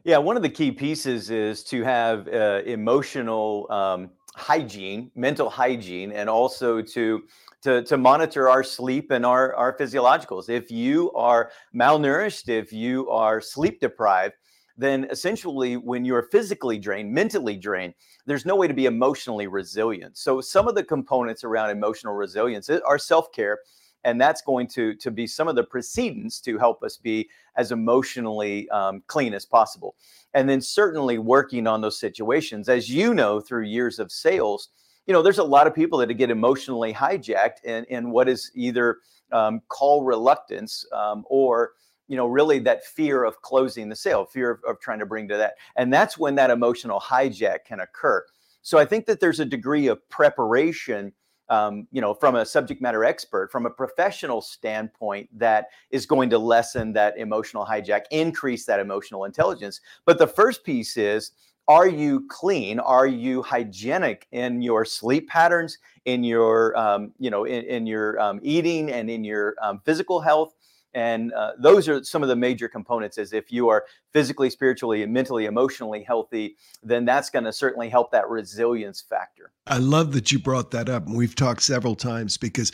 Yeah, 0.05 0.19
one 0.19 0.37
of 0.37 0.43
the 0.43 0.49
key 0.49 0.71
pieces 0.71 1.29
is 1.29 1.63
to 1.65 1.83
have 1.83 2.29
uh, 2.29 2.63
emotional 2.65 3.67
um, 3.71 4.11
hygiene, 4.39 5.11
mental 5.15 5.51
hygiene, 5.51 6.13
and 6.13 6.31
also 6.31 6.81
to 6.81 7.23
to, 7.61 7.83
to 7.83 7.97
monitor 7.97 8.49
our 8.49 8.63
sleep 8.63 9.11
and 9.11 9.27
our, 9.27 9.53
our 9.55 9.77
physiologicals. 9.77 10.49
If 10.49 10.71
you 10.71 11.11
are 11.13 11.51
malnourished, 11.75 12.49
if 12.49 12.73
you 12.73 13.11
are 13.11 13.41
sleep 13.41 13.81
deprived, 13.81 14.35
then 14.77 15.09
essentially 15.11 15.77
when 15.77 16.05
you're 16.05 16.23
physically 16.23 16.79
drained, 16.79 17.13
mentally 17.13 17.57
drained, 17.57 17.95
there's 18.27 18.47
no 18.47 18.55
way 18.55 18.69
to 18.69 18.75
be 18.75 18.87
emotionally 18.87 19.49
resilient. 19.49 20.17
So 20.17 20.41
some 20.41 20.69
of 20.69 20.77
the 20.77 20.85
components 20.85 21.43
around 21.43 21.71
emotional 21.71 22.15
resilience 22.15 22.71
are 22.71 22.99
self-care 22.99 23.59
and 24.05 24.21
that's 24.21 24.43
going 24.43 24.67
to 24.69 24.95
to 24.95 25.11
be 25.11 25.27
some 25.27 25.49
of 25.49 25.57
the 25.57 25.65
precedents 25.65 26.41
to 26.41 26.59
help 26.59 26.83
us 26.83 26.97
be 26.97 27.29
as 27.57 27.73
emotionally 27.73 28.69
um, 28.71 29.03
clean 29.07 29.35
as 29.35 29.45
possible. 29.45 29.97
And 30.35 30.49
then 30.49 30.61
certainly 30.61 31.19
working 31.19 31.67
on 31.67 31.81
those 31.81 31.99
situations 31.99 32.69
as 32.69 32.91
you 32.91 33.15
know 33.15 33.41
through 33.41 33.65
years 33.65 33.99
of 33.99 34.13
sales 34.13 34.69
you 35.09 35.15
know 35.15 35.23
there's 35.23 35.39
a 35.39 35.45
lot 35.45 35.67
of 35.67 35.75
people 35.75 35.99
that 35.99 36.15
get 36.15 36.31
emotionally 36.31 36.93
hijacked 36.93 37.65
in, 37.65 37.85
in 37.87 38.11
what 38.11 38.29
is 38.29 38.53
either 38.55 38.99
um, 39.33 39.61
call 39.69 40.05
reluctance 40.05 40.85
um, 40.93 41.25
or 41.29 41.73
you 42.07 42.17
know 42.17 42.27
really 42.27 42.59
that 42.61 42.85
fear 42.85 43.25
of 43.25 43.41
closing 43.43 43.89
the 43.89 43.97
sale 43.97 44.27
fear 44.27 44.51
of, 44.51 44.61
of 44.69 44.79
trying 44.81 44.99
to 45.01 45.07
bring 45.07 45.27
to 45.27 45.37
that. 45.37 45.55
And 45.77 45.93
that's 45.93 46.19
when 46.19 46.35
that 46.37 46.51
emotional 46.51 47.01
hijack 47.01 47.65
can 47.67 47.81
occur. 47.81 48.25
So 48.63 48.77
i 48.79 48.85
think 48.85 49.07
that 49.07 49.19
there's 49.19 49.41
a 49.41 49.47
degree 49.47 49.87
of 49.87 50.07
preparation 50.11 51.13
um, 51.51 51.87
you 51.93 52.01
know, 52.01 52.15
from 52.15 52.37
a 52.37 52.45
subject 52.45 52.81
matter 52.81 53.05
expert, 53.05 53.51
from 53.51 53.67
a 53.67 53.71
professional 53.71 54.41
standpoint, 54.41 55.29
that 55.39 55.69
is 55.91 56.07
going 56.07 56.31
to 56.31 56.39
lessen 56.39 56.93
that 56.93 57.17
emotional 57.19 57.65
hijack, 57.65 58.03
increase 58.11 58.65
that 58.67 58.81
emotional 58.81 59.25
intelligence. 59.25 59.81
But 60.05 60.19
the 60.19 60.27
first 60.27 60.65
piece 60.65 60.97
is 60.97 61.33
are 61.69 61.87
you 61.87 62.27
clean 62.29 62.81
are 62.81 63.07
you 63.07 63.43
hygienic 63.43 64.27
in 64.33 64.63
your 64.63 64.87
sleep 64.87 65.29
patterns 65.29 65.77
in 66.07 66.25
your 66.25 66.77
um, 66.77 67.13
you 67.19 67.31
know 67.31 67.45
in, 67.45 67.63
in 67.65 67.87
your 67.87 68.19
um, 68.21 68.41
eating 68.43 68.91
and 68.91 69.11
in 69.11 69.23
your 69.23 69.55
um, 69.63 69.81
physical 69.85 70.21
health 70.21 70.55
and 70.99 71.33
uh, 71.33 71.53
those 71.61 71.89
are 71.89 72.03
some 72.03 72.25
of 72.25 72.29
the 72.29 72.35
major 72.35 72.69
components 72.69 73.19
is 73.19 73.33
if 73.33 73.53
you 73.53 73.69
are 73.69 73.85
physically 74.13 74.51
spiritually 74.51 75.05
and 75.05 75.13
mentally 75.13 75.45
emotionally 75.45 76.03
healthy 76.03 76.57
then 76.83 77.05
that's 77.05 77.31
going 77.31 77.45
to 77.45 77.53
certainly 77.53 77.89
help 77.89 78.11
that 78.11 78.29
resilience 78.29 79.01
factor. 79.01 79.53
I 79.69 79.79
love 79.79 80.13
that 80.13 80.33
you 80.33 80.41
brought 80.41 80.73
that 80.73 80.89
up 80.89 81.07
and 81.07 81.17
we've 81.17 81.37
talked 81.37 81.63
several 81.63 81.95
times 81.95 82.37
because 82.37 82.73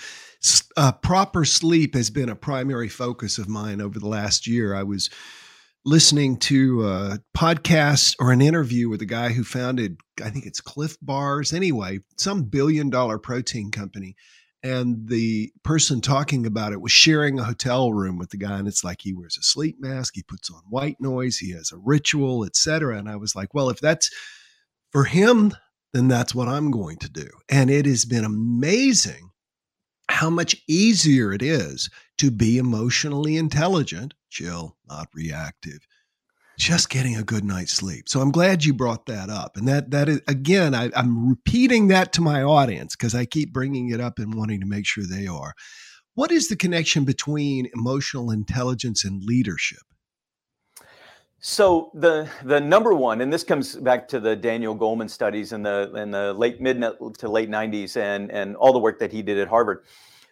uh, 0.79 0.93
proper 0.93 1.45
sleep 1.45 1.95
has 1.95 2.09
been 2.09 2.31
a 2.31 2.37
primary 2.37 2.89
focus 2.89 3.37
of 3.37 3.47
mine 3.47 3.83
over 3.83 3.99
the 3.99 4.09
last 4.09 4.47
year. 4.47 4.75
I 4.75 4.85
was 4.85 5.11
listening 5.85 6.39
to 6.39 6.89
a 6.89 7.19
podcast 7.37 8.17
or 8.19 8.33
an 8.33 8.41
interview 8.41 8.89
with 8.89 9.03
a 9.03 9.07
guy 9.07 9.33
who 9.33 9.45
founded, 9.45 9.99
I 10.25 10.31
think 10.31 10.47
it's 10.47 10.63
Clif 10.63 10.97
Bars, 11.03 11.53
anyway, 11.53 12.01
some 12.17 12.45
billion 12.45 12.89
dollar 12.89 13.19
protein 13.19 13.71
company. 13.71 14.17
And 14.65 15.09
the 15.09 15.53
person 15.63 16.01
talking 16.01 16.47
about 16.47 16.73
it 16.73 16.81
was 16.81 16.91
sharing 16.91 17.39
a 17.39 17.45
hotel 17.45 17.93
room 17.93 18.17
with 18.17 18.31
the 18.31 18.39
guy. 18.39 18.59
And 18.59 18.67
it's 18.67 18.83
like 18.83 19.03
he 19.03 19.13
wears 19.13 19.37
a 19.39 19.43
sleep 19.43 19.77
mask, 19.79 20.15
he 20.17 20.23
puts 20.23 20.51
on 20.51 20.63
white 20.71 20.97
noise, 20.99 21.37
he 21.37 21.53
has 21.53 21.71
a 21.71 21.77
ritual, 21.77 22.47
etc. 22.47 22.97
And 22.97 23.07
I 23.07 23.17
was 23.17 23.37
like, 23.37 23.53
well, 23.53 23.69
if 23.69 23.79
that's 23.79 24.11
for 24.91 25.05
him, 25.05 25.53
then 25.93 26.09
that's 26.09 26.35
what 26.35 26.49
I'm 26.49 26.71
going 26.71 26.97
to 27.01 27.11
do. 27.11 27.29
And 27.51 27.71
it 27.71 27.85
has 27.85 28.07
been 28.07 28.25
amazing 28.25 29.29
how 30.09 30.31
much 30.31 30.57
easier 30.67 31.33
it 31.33 31.43
is 31.43 31.91
to 32.19 32.31
be 32.31 32.57
emotionally 32.57 33.37
intelligent, 33.37 34.15
chill, 34.31 34.79
not 34.89 35.09
reactive, 35.15 35.87
just 36.59 36.89
getting 36.89 37.17
a 37.17 37.23
good 37.23 37.45
night's 37.45 37.73
sleep. 37.73 38.09
So 38.09 38.21
I'm 38.21 38.31
glad 38.31 38.65
you 38.65 38.75
brought 38.75 39.07
that 39.07 39.31
up. 39.31 39.57
And 39.57 39.67
that 39.69 39.91
that 39.91 40.09
is 40.09 40.21
again, 40.29 40.75
I, 40.75 40.91
I'm 40.95 41.29
repeating 41.29 41.89
that 41.89 42.13
to 42.15 42.21
my 42.21 42.43
audience 42.43 42.97
because 42.97 43.15
I 43.15 43.25
keep 43.25 43.53
bringing 43.53 43.91
it 43.91 44.01
up 44.01 44.19
and 44.19 44.35
wanting 44.35 44.61
to 44.61 44.67
make 44.67 44.87
sure 44.87 45.05
they 45.05 45.27
are. 45.27 45.55
What 46.15 46.31
is 46.31 46.49
the 46.49 46.57
connection 46.57 47.05
between 47.05 47.69
emotional 47.75 48.31
intelligence 48.31 49.05
and 49.05 49.23
leadership? 49.25 49.83
So 51.41 51.91
the 51.93 52.27
the 52.45 52.59
number 52.59 52.95
one, 52.95 53.21
and 53.21 53.33
this 53.33 53.45
comes 53.45 53.77
back 53.77 54.09
to 54.09 54.21
the 54.21 54.35
Daniel 54.35 54.75
Goleman 54.75 55.11
studies 55.11 55.53
in 55.53 55.63
the 55.63 55.93
in 55.95 56.11
the 56.11 56.33
late 56.33 56.61
mid 56.61 56.81
to 56.81 57.29
late 57.29 57.51
90s 57.51 57.99
and 57.99 58.31
and 58.31 58.57
all 58.57 58.73
the 58.73 58.79
work 58.79 58.99
that 59.01 59.13
he 59.13 59.21
did 59.21 59.39
at 59.39 59.49
Harvard. 59.49 59.85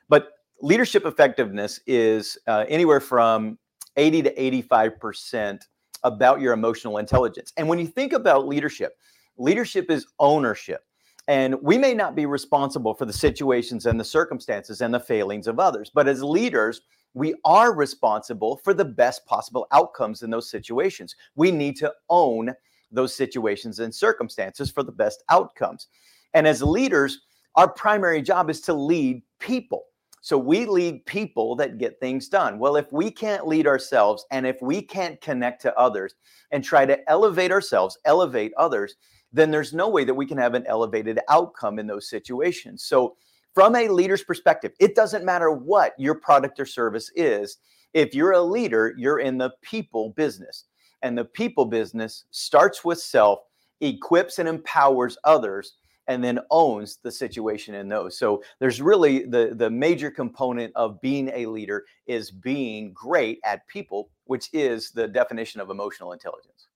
But 0.08 0.32
leadership 0.62 1.04
effectiveness 1.04 1.80
is 1.86 2.38
uh, 2.46 2.64
anywhere 2.66 3.00
from 3.00 3.58
80 3.96 4.22
to 4.22 4.42
85 4.42 5.00
percent 5.00 5.66
about 6.04 6.40
your 6.40 6.52
emotional 6.52 6.98
intelligence. 6.98 7.52
And 7.56 7.68
when 7.68 7.78
you 7.78 7.86
think 7.86 8.12
about 8.12 8.46
leadership, 8.46 8.96
leadership 9.36 9.90
is 9.90 10.06
ownership. 10.18 10.84
And 11.28 11.54
we 11.62 11.78
may 11.78 11.94
not 11.94 12.16
be 12.16 12.26
responsible 12.26 12.94
for 12.94 13.04
the 13.04 13.12
situations 13.12 13.86
and 13.86 13.98
the 13.98 14.04
circumstances 14.04 14.80
and 14.80 14.92
the 14.92 15.00
failings 15.00 15.46
of 15.46 15.60
others, 15.60 15.90
but 15.94 16.08
as 16.08 16.22
leaders, 16.22 16.80
we 17.14 17.34
are 17.44 17.74
responsible 17.74 18.56
for 18.64 18.74
the 18.74 18.84
best 18.84 19.24
possible 19.26 19.66
outcomes 19.70 20.22
in 20.22 20.30
those 20.30 20.50
situations. 20.50 21.14
We 21.36 21.50
need 21.50 21.76
to 21.76 21.92
own 22.08 22.54
those 22.90 23.14
situations 23.14 23.78
and 23.78 23.94
circumstances 23.94 24.70
for 24.70 24.82
the 24.82 24.92
best 24.92 25.22
outcomes. 25.28 25.88
And 26.34 26.46
as 26.46 26.62
leaders, 26.62 27.20
our 27.54 27.68
primary 27.68 28.22
job 28.22 28.50
is 28.50 28.60
to 28.62 28.72
lead 28.72 29.22
people. 29.38 29.84
So 30.22 30.38
we 30.38 30.66
lead 30.66 31.04
people 31.04 31.56
that 31.56 31.78
get 31.78 31.98
things 31.98 32.28
done. 32.28 32.60
Well, 32.60 32.76
if 32.76 32.86
we 32.92 33.10
can't 33.10 33.48
lead 33.48 33.66
ourselves 33.66 34.24
and 34.30 34.46
if 34.46 34.56
we 34.62 34.80
can't 34.80 35.20
connect 35.20 35.60
to 35.62 35.76
others 35.76 36.14
and 36.52 36.62
try 36.62 36.86
to 36.86 37.10
elevate 37.10 37.50
ourselves, 37.50 37.98
elevate 38.04 38.52
others, 38.56 38.94
then 39.32 39.50
there's 39.50 39.72
no 39.72 39.88
way 39.88 40.04
that 40.04 40.14
we 40.14 40.24
can 40.24 40.38
have 40.38 40.54
an 40.54 40.64
elevated 40.68 41.18
outcome 41.28 41.80
in 41.80 41.88
those 41.88 42.08
situations. 42.08 42.84
So 42.84 43.16
from 43.52 43.74
a 43.74 43.88
leader's 43.88 44.22
perspective, 44.22 44.70
it 44.78 44.94
doesn't 44.94 45.24
matter 45.24 45.50
what 45.50 45.92
your 45.98 46.14
product 46.14 46.60
or 46.60 46.66
service 46.66 47.10
is. 47.16 47.58
If 47.92 48.14
you're 48.14 48.32
a 48.32 48.40
leader, 48.40 48.94
you're 48.96 49.18
in 49.18 49.38
the 49.38 49.50
people 49.60 50.10
business. 50.10 50.66
And 51.02 51.18
the 51.18 51.24
people 51.24 51.64
business 51.64 52.26
starts 52.30 52.84
with 52.84 53.00
self, 53.00 53.40
equips 53.80 54.38
and 54.38 54.48
empowers 54.48 55.18
others, 55.24 55.74
and 56.08 56.22
then 56.22 56.40
owns 56.50 56.98
the 57.02 57.10
situation 57.10 57.74
in 57.74 57.88
those. 57.88 58.18
So 58.18 58.42
there's 58.58 58.80
really 58.80 59.24
the, 59.24 59.52
the 59.54 59.70
major 59.70 60.10
component 60.10 60.72
of 60.74 61.00
being 61.00 61.30
a 61.34 61.46
leader 61.46 61.84
is 62.06 62.30
being 62.30 62.92
great 62.92 63.38
at 63.44 63.66
people, 63.68 64.10
which 64.24 64.48
is 64.52 64.90
the 64.90 65.08
definition 65.08 65.60
of 65.60 65.70
emotional 65.70 66.12
intelligence. 66.12 66.68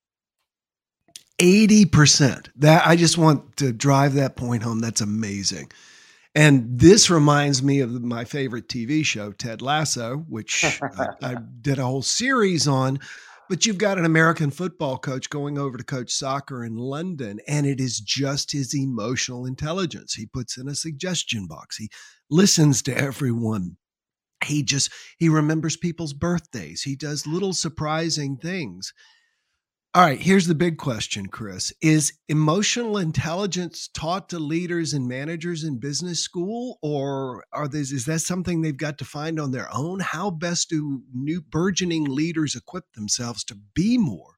80%. 1.38 2.49
That 2.56 2.87
I 2.87 2.97
just 2.97 3.18
want 3.18 3.56
to 3.56 3.73
drive 3.73 4.14
that 4.14 4.37
point 4.37 4.62
home. 4.62 4.80
That's 4.80 5.00
amazing. 5.00 5.71
And 6.35 6.78
this 6.78 7.09
reminds 7.09 7.62
me 7.62 7.80
of 7.80 8.02
my 8.02 8.25
favorite 8.25 8.68
TV 8.68 9.04
show, 9.04 9.33
Ted 9.33 9.62
Lasso, 9.62 10.18
which 10.28 10.64
I, 10.83 11.09
I, 11.23 11.37
did 11.62 11.78
a 11.78 11.85
whole 11.85 12.02
series 12.02 12.68
on. 12.68 12.99
But 13.49 13.65
you've 13.65 13.79
got 13.79 13.99
an 13.99 14.05
American 14.05 14.50
football 14.50 14.99
coach 14.99 15.31
going 15.31 15.57
over 15.57 15.79
to 15.79 15.85
coach 15.85 16.11
soccer 16.11 16.65
in 16.65 16.76
London, 16.76 17.38
and 17.47 17.65
it 17.65 17.81
is 17.81 18.00
just 18.00 18.50
his 18.50 18.75
emotional 18.75 19.47
intelligence. 19.47 20.15
He 20.15 20.26
puts 20.26 20.59
in 20.59 20.69
a 20.69 20.75
suggestion 20.75 21.47
box, 21.47 21.76
he 21.76 21.88
listens 22.29 22.83
to 22.83 22.97
everyone. 22.97 23.76
He 24.45 24.62
just 24.62 24.91
he 25.19 25.29
remembers 25.29 25.76
people's 25.76 26.12
birthdays. 26.12 26.83
He 26.83 26.97
does 26.97 27.26
little 27.26 27.53
surprising 27.53 28.37
things. 28.37 28.93
All 29.97 30.03
right, 30.03 30.21
here's 30.21 30.47
the 30.47 30.55
big 30.55 30.76
question, 30.76 31.25
Chris. 31.25 31.73
Is 31.81 32.12
emotional 32.29 32.99
intelligence 32.99 33.88
taught 33.88 34.29
to 34.29 34.38
leaders 34.38 34.93
and 34.93 35.09
managers 35.09 35.65
in 35.65 35.79
business 35.79 36.21
school, 36.21 36.79
or 36.83 37.47
are 37.50 37.67
is 37.73 38.05
that 38.05 38.19
something 38.19 38.61
they've 38.61 38.76
got 38.76 38.99
to 38.99 39.07
find 39.07 39.41
on 39.41 39.53
their 39.53 39.75
own? 39.75 40.00
How 40.00 40.31
best 40.31 40.69
do 40.69 41.00
new 41.15 41.41
burgeoning 41.41 42.05
leaders 42.05 42.55
equip 42.55 42.93
themselves 42.93 43.43
to 43.45 43.57
be 43.73 43.97
more 43.97 44.35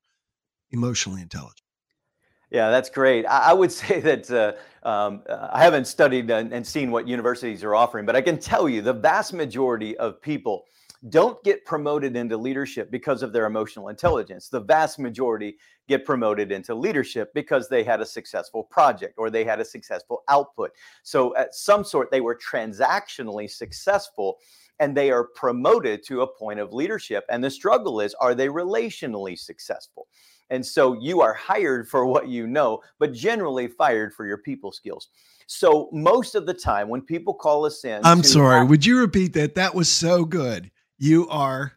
emotionally 0.71 1.23
intelligent? 1.23 1.63
Yeah, 2.53 2.71
that's 2.71 2.89
great. 2.89 3.27
I, 3.27 3.51
I 3.51 3.53
would 3.53 3.73
say 3.83 3.99
that 3.99 4.31
uh, 4.31 4.89
um, 4.89 5.25
uh, 5.29 5.49
I 5.51 5.65
haven't 5.65 5.87
studied 5.87 6.31
and, 6.31 6.53
and 6.53 6.65
seen 6.65 6.93
what 6.93 7.09
universities 7.09 7.65
are 7.65 7.75
offering, 7.75 8.07
but 8.07 8.15
I 8.15 8.21
can 8.21 8.39
tell 8.39 8.69
you 8.69 8.81
the 8.81 8.93
vast 8.93 9.33
majority 9.33 9.97
of 9.99 10.23
people 10.23 10.67
don't 11.09 11.43
get 11.45 11.65
promoted 11.65 12.17
into 12.17 12.37
leadership 12.37 12.91
because 12.91 13.23
of 13.23 13.33
their 13.33 13.47
emotional 13.47 13.89
intelligence. 13.89 14.49
The 14.49 14.61
vast 14.61 14.99
majority 14.99 15.57
get 15.89 16.05
promoted 16.05 16.51
into 16.51 16.75
leadership 16.75 17.33
because 17.35 17.69
they 17.69 17.85
had 17.85 18.01
a 18.01 18.07
successful 18.07 18.65
project 18.65 19.15
or 19.17 19.31
they 19.31 19.45
had 19.45 19.61
a 19.61 19.65
successful 19.65 20.23
output. 20.29 20.73
So, 21.05 21.37
at 21.37 21.55
some 21.55 21.85
sort, 21.85 22.11
they 22.11 22.21
were 22.21 22.37
transactionally 22.37 23.49
successful 23.49 24.39
and 24.81 24.97
they 24.97 25.11
are 25.11 25.25
promoted 25.25 26.05
to 26.07 26.23
a 26.23 26.27
point 26.27 26.61
of 26.61 26.73
leadership. 26.73 27.25
And 27.29 27.43
the 27.43 27.51
struggle 27.51 28.01
is 28.01 28.15
are 28.21 28.35
they 28.35 28.49
relationally 28.49 29.39
successful? 29.39 30.09
And 30.51 30.65
so 30.65 30.99
you 30.99 31.21
are 31.21 31.35
hired 31.35 31.89
for 31.89 32.07
what 32.07 32.29
you 32.29 32.47
know, 32.47 32.81
but 32.99 33.13
generally 33.13 33.69
fired 33.69 34.15
for 34.15 34.27
your 34.27 34.39
people 34.39 34.73
skills. 34.73 35.09
So 35.47 35.91
most 35.93 36.35
of 36.35 36.47
the 36.47 36.55
time 36.55 36.89
when 36.89 37.03
people 37.03 37.35
call 37.35 37.67
us 37.67 37.85
in, 37.85 38.01
I'm 38.05 38.23
sorry, 38.23 38.65
would 38.65 38.85
you 38.85 38.99
repeat 38.99 39.35
that? 39.35 39.55
That 39.57 39.75
was 39.75 39.91
so 39.91 40.25
good. 40.25 40.71
You 40.99 41.29
are 41.29 41.73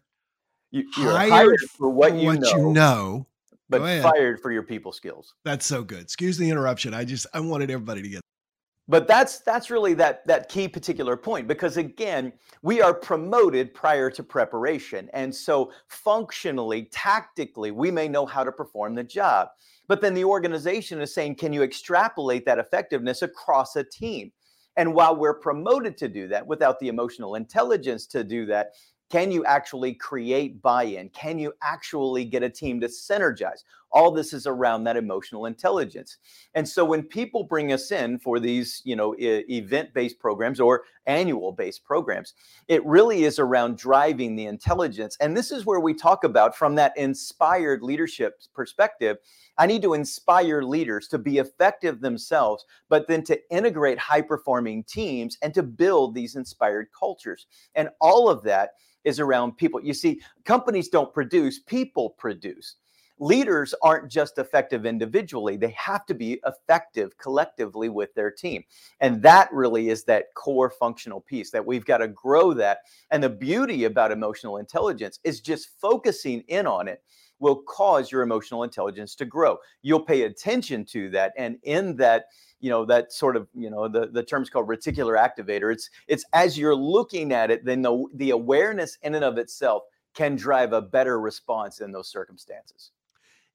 you, 0.71 0.87
are 0.99 1.11
hired, 1.11 1.31
hired, 1.31 1.59
for 1.77 1.89
what, 1.89 2.15
you, 2.15 2.25
what 2.25 2.39
know, 2.39 2.49
you 2.49 2.73
know, 2.73 3.27
but 3.69 4.01
fired 4.01 4.39
for 4.39 4.51
your 4.51 4.63
people 4.63 4.91
skills. 4.91 5.35
That's 5.43 5.65
so 5.65 5.83
good. 5.83 6.01
Excuse 6.01 6.37
the 6.37 6.49
interruption. 6.49 6.93
I 6.93 7.05
just 7.05 7.27
I 7.33 7.39
wanted 7.39 7.71
everybody 7.71 8.01
to 8.01 8.09
get. 8.09 8.21
But 8.87 9.07
that's 9.07 9.39
that's 9.39 9.69
really 9.69 9.93
that 9.95 10.25
that 10.27 10.49
key 10.49 10.67
particular 10.67 11.15
point 11.15 11.47
because 11.47 11.77
again, 11.77 12.33
we 12.61 12.81
are 12.81 12.93
promoted 12.93 13.73
prior 13.73 14.09
to 14.09 14.23
preparation, 14.23 15.09
and 15.13 15.33
so 15.33 15.71
functionally, 15.87 16.89
tactically, 16.91 17.71
we 17.71 17.91
may 17.91 18.07
know 18.07 18.25
how 18.25 18.43
to 18.43 18.51
perform 18.51 18.95
the 18.95 19.03
job. 19.03 19.49
But 19.87 20.01
then 20.01 20.13
the 20.13 20.25
organization 20.25 21.01
is 21.01 21.13
saying, 21.13 21.35
can 21.35 21.53
you 21.53 21.63
extrapolate 21.63 22.45
that 22.45 22.59
effectiveness 22.59 23.21
across 23.21 23.75
a 23.75 23.83
team? 23.83 24.31
And 24.77 24.93
while 24.93 25.15
we're 25.15 25.39
promoted 25.39 25.97
to 25.97 26.07
do 26.07 26.27
that 26.29 26.47
without 26.47 26.79
the 26.79 26.87
emotional 26.87 27.35
intelligence 27.35 28.05
to 28.07 28.23
do 28.23 28.45
that, 28.45 28.71
can 29.11 29.29
you 29.29 29.43
actually 29.43 29.93
create 29.93 30.61
buy 30.61 30.83
in? 30.83 31.09
Can 31.09 31.37
you 31.37 31.53
actually 31.61 32.23
get 32.23 32.43
a 32.43 32.49
team 32.49 32.79
to 32.79 32.87
synergize? 32.87 33.63
All 33.93 34.11
this 34.11 34.33
is 34.33 34.47
around 34.47 34.83
that 34.83 34.97
emotional 34.97 35.45
intelligence. 35.45 36.17
And 36.55 36.67
so 36.67 36.85
when 36.85 37.03
people 37.03 37.43
bring 37.43 37.73
us 37.73 37.91
in 37.91 38.19
for 38.19 38.39
these, 38.39 38.81
you 38.85 38.95
know, 38.95 39.15
e- 39.15 39.43
event-based 39.49 40.19
programs 40.19 40.59
or 40.59 40.83
annual-based 41.05 41.83
programs, 41.83 42.33
it 42.67 42.85
really 42.85 43.23
is 43.23 43.39
around 43.39 43.77
driving 43.77 44.35
the 44.35 44.45
intelligence. 44.45 45.17
And 45.19 45.35
this 45.35 45.51
is 45.51 45.65
where 45.65 45.79
we 45.79 45.93
talk 45.93 46.23
about 46.23 46.55
from 46.55 46.75
that 46.75 46.93
inspired 46.97 47.81
leadership 47.81 48.39
perspective, 48.53 49.17
I 49.57 49.67
need 49.67 49.81
to 49.81 49.93
inspire 49.93 50.63
leaders 50.63 51.07
to 51.09 51.17
be 51.17 51.39
effective 51.39 52.01
themselves, 52.01 52.65
but 52.87 53.07
then 53.07 53.23
to 53.25 53.39
integrate 53.49 53.99
high-performing 53.99 54.85
teams 54.85 55.37
and 55.41 55.53
to 55.53 55.63
build 55.63 56.15
these 56.15 56.35
inspired 56.35 56.87
cultures. 56.97 57.47
And 57.75 57.89
all 57.99 58.29
of 58.29 58.43
that 58.43 58.71
is 59.03 59.19
around 59.19 59.57
people. 59.57 59.83
You 59.83 59.93
see, 59.93 60.21
companies 60.45 60.87
don't 60.87 61.13
produce, 61.13 61.59
people 61.59 62.11
produce. 62.11 62.75
Leaders 63.21 63.73
aren't 63.83 64.11
just 64.11 64.39
effective 64.39 64.85
individually, 64.85 65.55
they 65.55 65.69
have 65.77 66.05
to 66.07 66.15
be 66.15 66.41
effective 66.45 67.15
collectively 67.17 67.87
with 67.87 68.13
their 68.15 68.31
team. 68.31 68.63
And 68.99 69.21
that 69.21 69.47
really 69.53 69.89
is 69.89 70.03
that 70.05 70.33
core 70.35 70.71
functional 70.71 71.21
piece 71.21 71.51
that 71.51 71.65
we've 71.65 71.85
got 71.85 71.99
to 71.99 72.07
grow 72.07 72.53
that. 72.55 72.79
And 73.11 73.23
the 73.23 73.29
beauty 73.29 73.85
about 73.85 74.11
emotional 74.11 74.57
intelligence 74.57 75.19
is 75.23 75.39
just 75.39 75.69
focusing 75.79 76.41
in 76.47 76.65
on 76.65 76.87
it 76.87 77.03
will 77.39 77.61
cause 77.63 78.11
your 78.11 78.23
emotional 78.23 78.63
intelligence 78.63 79.15
to 79.15 79.25
grow. 79.25 79.57
You'll 79.83 80.03
pay 80.03 80.23
attention 80.23 80.83
to 80.85 81.09
that. 81.11 81.33
And 81.37 81.57
in 81.63 81.95
that, 81.97 82.25
you 82.59 82.69
know 82.69 82.85
that 82.85 83.11
sort 83.11 83.35
of 83.35 83.47
you 83.55 83.69
know 83.69 83.87
the 83.87 84.07
the 84.07 84.23
term's 84.23 84.49
called 84.49 84.67
reticular 84.67 85.17
activator 85.17 85.73
it's 85.73 85.89
it's 86.07 86.23
as 86.33 86.59
you're 86.59 86.75
looking 86.75 87.33
at 87.33 87.49
it 87.49 87.65
then 87.65 87.81
the 87.81 88.05
the 88.13 88.29
awareness 88.29 88.99
in 89.01 89.15
and 89.15 89.25
of 89.25 89.39
itself 89.39 89.81
can 90.13 90.35
drive 90.35 90.71
a 90.71 90.79
better 90.79 91.19
response 91.19 91.81
in 91.81 91.91
those 91.91 92.07
circumstances 92.07 92.91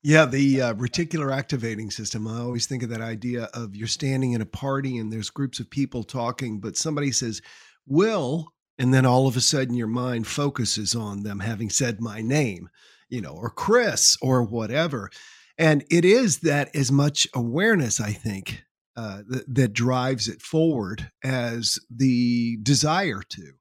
yeah, 0.02 0.24
the 0.24 0.62
uh, 0.62 0.74
reticular 0.74 1.34
activating 1.34 1.90
system. 1.90 2.28
I 2.28 2.40
always 2.40 2.66
think 2.66 2.82
of 2.82 2.90
that 2.90 3.00
idea 3.00 3.44
of 3.54 3.74
you're 3.74 3.88
standing 3.88 4.32
in 4.32 4.40
a 4.40 4.46
party 4.46 4.98
and 4.98 5.12
there's 5.12 5.30
groups 5.30 5.58
of 5.58 5.70
people 5.70 6.04
talking, 6.04 6.60
but 6.60 6.76
somebody 6.76 7.10
says, 7.12 7.42
Will, 7.86 8.52
and 8.78 8.92
then 8.92 9.06
all 9.06 9.26
of 9.26 9.36
a 9.36 9.40
sudden 9.40 9.74
your 9.74 9.86
mind 9.86 10.26
focuses 10.26 10.94
on 10.94 11.22
them 11.22 11.40
having 11.40 11.70
said 11.70 12.00
my 12.00 12.20
name, 12.20 12.68
you 13.08 13.20
know, 13.20 13.32
or 13.32 13.50
Chris 13.50 14.16
or 14.20 14.42
whatever. 14.42 15.10
And 15.58 15.84
it 15.90 16.04
is 16.04 16.40
that 16.40 16.74
as 16.74 16.92
much 16.92 17.26
awareness, 17.34 18.00
I 18.00 18.12
think, 18.12 18.64
uh, 18.96 19.22
that, 19.28 19.54
that 19.54 19.72
drives 19.72 20.28
it 20.28 20.42
forward 20.42 21.10
as 21.24 21.78
the 21.90 22.58
desire 22.62 23.22
to. 23.30 23.52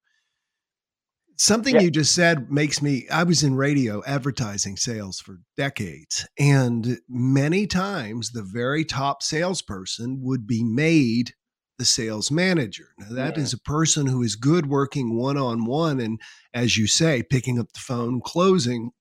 Something 1.37 1.75
yeah. 1.75 1.81
you 1.81 1.91
just 1.91 2.15
said 2.15 2.49
makes 2.49 2.81
me. 2.81 3.07
I 3.09 3.23
was 3.23 3.43
in 3.43 3.55
radio 3.55 4.01
advertising 4.05 4.77
sales 4.77 5.19
for 5.19 5.39
decades, 5.57 6.25
and 6.39 6.99
many 7.09 7.67
times 7.67 8.31
the 8.31 8.43
very 8.43 8.85
top 8.85 9.21
salesperson 9.21 10.19
would 10.21 10.47
be 10.47 10.63
made 10.63 11.33
the 11.77 11.85
sales 11.85 12.31
manager. 12.31 12.89
Now, 12.97 13.07
that 13.11 13.35
yeah. 13.35 13.43
is 13.43 13.51
a 13.51 13.59
person 13.59 14.07
who 14.07 14.23
is 14.23 14.35
good 14.35 14.67
working 14.67 15.17
one 15.17 15.37
on 15.37 15.65
one, 15.65 15.99
and 15.99 16.21
as 16.53 16.77
you 16.77 16.87
say, 16.87 17.21
picking 17.21 17.59
up 17.59 17.73
the 17.73 17.79
phone, 17.79 18.21
closing. 18.21 18.91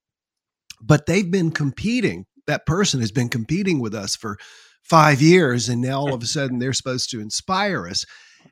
But 0.80 1.06
they've 1.06 1.30
been 1.30 1.52
competing. 1.52 2.26
That 2.46 2.66
person 2.66 3.00
has 3.00 3.12
been 3.12 3.28
competing 3.28 3.80
with 3.80 3.94
us 3.94 4.16
for 4.16 4.38
five 4.82 5.22
years, 5.22 5.68
and 5.68 5.80
now 5.80 6.00
all 6.00 6.14
of 6.14 6.22
a 6.22 6.26
sudden 6.34 6.58
they're 6.58 6.72
supposed 6.72 7.10
to 7.10 7.20
inspire 7.20 7.86
us. 7.86 8.04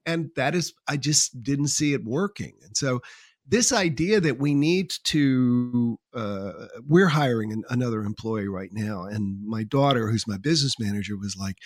And 0.07 0.31
that 0.37 0.55
is, 0.55 0.73
I 0.89 0.97
just 0.97 1.43
didn't 1.43 1.69
see 1.69 1.93
it 1.93 2.05
working. 2.05 2.55
And 2.65 2.77
so 2.77 3.01
this 3.47 3.73
idea 3.73 4.21
that 4.21 4.39
we 4.39 4.55
need 4.55 4.93
to 5.05 5.99
uh, 6.15 6.53
we're 6.87 7.09
hiring 7.09 7.53
an, 7.53 7.63
another 7.71 8.03
employee 8.03 8.49
right 8.49 8.71
now 8.73 9.05
and 9.05 9.45
my 9.47 9.65
daughter 9.65 10.11
who's 10.11 10.27
my 10.27 10.39
business 10.39 10.79
manager 10.79 11.17
was 11.17 11.37
like 11.39 11.57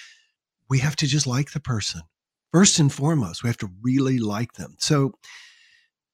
we 0.69 0.79
have 0.81 0.97
to 0.97 1.07
just 1.07 1.27
like 1.27 1.53
the 1.53 1.61
person 1.61 2.03
first 2.53 2.79
and 2.79 2.93
foremost. 2.93 3.43
We 3.43 3.49
have 3.49 3.59
to 3.59 3.71
really 3.83 4.19
like 4.19 4.55
them. 4.55 4.77
So 4.79 5.13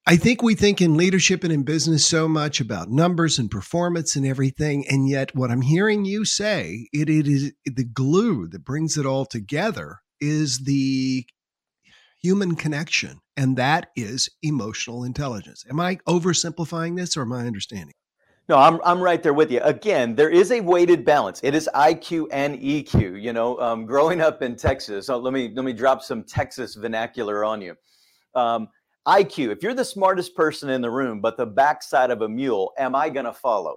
i 0.07 0.17
think 0.17 0.43
we 0.43 0.57
think 0.57 0.81
in 0.81 0.97
leadership 0.97 1.45
and 1.45 1.53
in 1.53 1.63
business 1.63 2.05
so 2.05 2.27
much 2.27 2.61
about 2.61 2.91
numbers 2.91 3.39
and 3.39 3.49
performance 3.49 4.17
and 4.17 4.27
everything 4.27 4.85
and 4.89 5.09
yet 5.09 5.33
what 5.35 5.49
i'm 5.49 5.61
hearing 5.61 6.05
you 6.05 6.25
say 6.25 6.89
it, 6.93 7.09
it 7.09 7.29
is 7.29 7.53
the 7.65 7.85
glue 7.85 8.49
that 8.49 8.65
brings 8.65 8.97
it 8.97 9.07
all 9.07 9.25
together 9.25 10.01
is 10.21 10.65
the 10.65 11.25
human 12.23 12.55
connection, 12.55 13.21
and 13.37 13.57
that 13.57 13.91
is 13.97 14.31
emotional 14.43 15.05
intelligence. 15.05 15.65
Am 15.69 15.81
I 15.81 15.97
oversimplifying 16.09 16.97
this 16.97 17.17
or 17.17 17.23
am 17.23 17.33
I 17.33 17.47
understanding? 17.47 17.95
No, 18.49 18.57
I'm 18.57 18.81
I'm 18.85 19.01
right 19.01 19.23
there 19.23 19.35
with 19.35 19.51
you. 19.51 19.61
Again, 19.61 20.15
there 20.15 20.31
is 20.31 20.51
a 20.51 20.61
weighted 20.61 21.05
balance. 21.05 21.41
It 21.43 21.55
is 21.55 21.69
IQ 21.75 22.27
and 22.33 22.59
EQ. 22.59 23.21
You 23.21 23.33
know, 23.33 23.59
um, 23.61 23.87
growing 23.87 24.21
up 24.21 24.43
in 24.43 24.57
Texas, 24.57 25.07
so 25.07 25.19
let 25.19 25.33
me 25.33 25.53
let 25.55 25.65
me 25.65 25.73
drop 25.73 26.03
some 26.03 26.25
Texas 26.25 26.75
vernacular 26.75 27.45
on 27.45 27.61
you. 27.61 27.77
Um, 28.35 28.69
IQ. 29.07 29.51
If 29.53 29.63
you're 29.63 29.75
the 29.75 29.85
smartest 29.85 30.35
person 30.35 30.71
in 30.71 30.81
the 30.81 30.91
room, 30.91 31.21
but 31.21 31.37
the 31.37 31.47
backside 31.47 32.11
of 32.11 32.23
a 32.23 32.29
mule, 32.29 32.73
am 32.79 32.95
I 32.95 33.09
going 33.11 33.27
to 33.27 33.33
follow? 33.33 33.77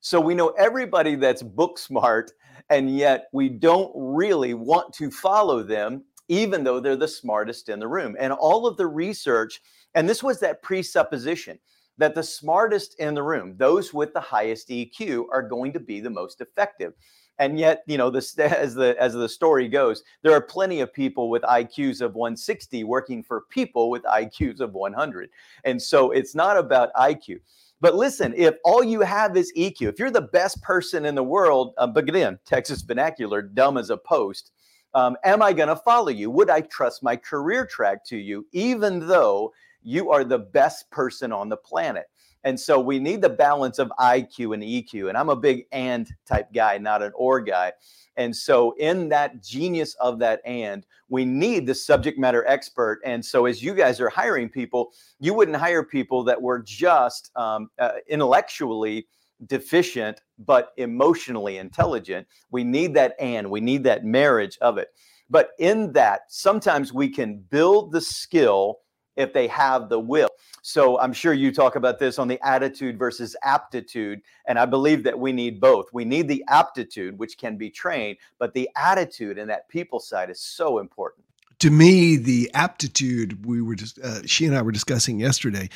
So 0.00 0.20
we 0.20 0.34
know 0.34 0.48
everybody 0.50 1.14
that's 1.14 1.42
book 1.42 1.78
smart, 1.78 2.32
and 2.70 2.94
yet 2.94 3.28
we 3.32 3.48
don't 3.48 3.92
really 3.94 4.54
want 4.54 4.92
to 4.94 5.10
follow 5.10 5.62
them 5.62 6.04
even 6.28 6.64
though 6.64 6.80
they're 6.80 6.96
the 6.96 7.08
smartest 7.08 7.68
in 7.68 7.80
the 7.80 7.88
room. 7.88 8.16
And 8.18 8.32
all 8.32 8.66
of 8.66 8.76
the 8.76 8.86
research, 8.86 9.60
and 9.94 10.08
this 10.08 10.22
was 10.22 10.40
that 10.40 10.62
presupposition 10.62 11.58
that 11.98 12.14
the 12.14 12.22
smartest 12.22 12.94
in 13.00 13.14
the 13.14 13.22
room, 13.22 13.54
those 13.56 13.92
with 13.92 14.14
the 14.14 14.20
highest 14.20 14.68
EQ, 14.68 15.24
are 15.32 15.42
going 15.42 15.72
to 15.72 15.80
be 15.80 16.00
the 16.00 16.10
most 16.10 16.40
effective. 16.40 16.92
And 17.40 17.58
yet, 17.58 17.82
you 17.86 17.98
know, 17.98 18.10
this 18.10 18.36
as 18.38 18.74
the 18.74 18.96
as 19.00 19.14
the 19.14 19.28
story 19.28 19.68
goes, 19.68 20.02
there 20.22 20.32
are 20.32 20.40
plenty 20.40 20.80
of 20.80 20.92
people 20.92 21.30
with 21.30 21.42
IQs 21.42 22.00
of 22.00 22.14
160 22.14 22.84
working 22.84 23.22
for 23.22 23.42
people 23.50 23.90
with 23.90 24.02
IQs 24.04 24.60
of 24.60 24.72
100. 24.72 25.30
And 25.64 25.80
so 25.80 26.10
it's 26.10 26.34
not 26.34 26.56
about 26.56 26.92
IQ. 26.94 27.40
But 27.80 27.94
listen, 27.94 28.34
if 28.36 28.56
all 28.64 28.82
you 28.82 29.02
have 29.02 29.36
is 29.36 29.52
EQ, 29.56 29.82
if 29.82 29.98
you're 30.00 30.10
the 30.10 30.20
best 30.20 30.60
person 30.62 31.04
in 31.04 31.14
the 31.14 31.22
world, 31.22 31.74
uh, 31.78 31.86
but 31.86 32.08
again, 32.08 32.38
Texas 32.44 32.82
vernacular, 32.82 33.40
dumb 33.40 33.76
as 33.76 33.90
a 33.90 33.96
post, 33.96 34.50
um, 34.98 35.16
am 35.24 35.42
I 35.42 35.52
going 35.52 35.68
to 35.68 35.76
follow 35.76 36.08
you? 36.08 36.28
Would 36.30 36.50
I 36.50 36.62
trust 36.62 37.04
my 37.04 37.14
career 37.14 37.64
track 37.64 38.04
to 38.06 38.16
you, 38.16 38.46
even 38.52 39.06
though 39.06 39.52
you 39.82 40.10
are 40.10 40.24
the 40.24 40.40
best 40.40 40.90
person 40.90 41.30
on 41.32 41.48
the 41.48 41.56
planet? 41.56 42.06
And 42.42 42.58
so 42.58 42.80
we 42.80 42.98
need 42.98 43.22
the 43.22 43.28
balance 43.28 43.78
of 43.78 43.92
IQ 44.00 44.54
and 44.54 44.62
EQ. 44.62 45.08
And 45.08 45.16
I'm 45.16 45.28
a 45.28 45.36
big 45.36 45.66
and 45.70 46.08
type 46.26 46.52
guy, 46.52 46.78
not 46.78 47.02
an 47.02 47.12
or 47.14 47.40
guy. 47.40 47.72
And 48.16 48.34
so, 48.34 48.74
in 48.78 49.08
that 49.10 49.44
genius 49.44 49.94
of 50.00 50.18
that 50.18 50.40
and, 50.44 50.84
we 51.08 51.24
need 51.24 51.66
the 51.66 51.74
subject 51.74 52.18
matter 52.18 52.44
expert. 52.48 53.00
And 53.04 53.24
so, 53.24 53.46
as 53.46 53.62
you 53.62 53.74
guys 53.74 54.00
are 54.00 54.08
hiring 54.08 54.48
people, 54.48 54.90
you 55.20 55.32
wouldn't 55.34 55.56
hire 55.56 55.84
people 55.84 56.24
that 56.24 56.42
were 56.42 56.58
just 56.58 57.30
um, 57.36 57.70
uh, 57.78 57.92
intellectually 58.08 59.06
deficient 59.46 60.20
but 60.38 60.72
emotionally 60.76 61.58
intelligent. 61.58 62.26
We 62.50 62.64
need 62.64 62.94
that 62.94 63.14
and 63.18 63.50
we 63.50 63.60
need 63.60 63.84
that 63.84 64.04
marriage 64.04 64.58
of 64.60 64.78
it. 64.78 64.88
But 65.30 65.50
in 65.58 65.92
that, 65.92 66.22
sometimes 66.28 66.92
we 66.92 67.08
can 67.08 67.38
build 67.38 67.92
the 67.92 68.00
skill 68.00 68.78
if 69.16 69.32
they 69.32 69.48
have 69.48 69.88
the 69.88 69.98
will. 69.98 70.28
So 70.62 70.98
I'm 71.00 71.12
sure 71.12 71.32
you 71.32 71.52
talk 71.52 71.76
about 71.76 71.98
this 71.98 72.18
on 72.18 72.28
the 72.28 72.40
attitude 72.46 72.98
versus 72.98 73.36
aptitude. 73.42 74.20
And 74.46 74.58
I 74.58 74.64
believe 74.64 75.02
that 75.04 75.18
we 75.18 75.32
need 75.32 75.60
both. 75.60 75.86
We 75.92 76.04
need 76.04 76.28
the 76.28 76.44
aptitude, 76.48 77.18
which 77.18 77.36
can 77.36 77.58
be 77.58 77.68
trained, 77.68 78.18
but 78.38 78.54
the 78.54 78.70
attitude 78.76 79.38
and 79.38 79.50
that 79.50 79.68
people 79.68 79.98
side 79.98 80.30
is 80.30 80.40
so 80.40 80.78
important. 80.78 81.24
To 81.60 81.70
me, 81.70 82.16
the 82.16 82.50
aptitude 82.54 83.44
we 83.44 83.60
were 83.60 83.74
just, 83.74 83.98
uh, 83.98 84.24
she 84.24 84.46
and 84.46 84.56
I 84.56 84.62
were 84.62 84.70
discussing 84.70 85.18
yesterday 85.18 85.68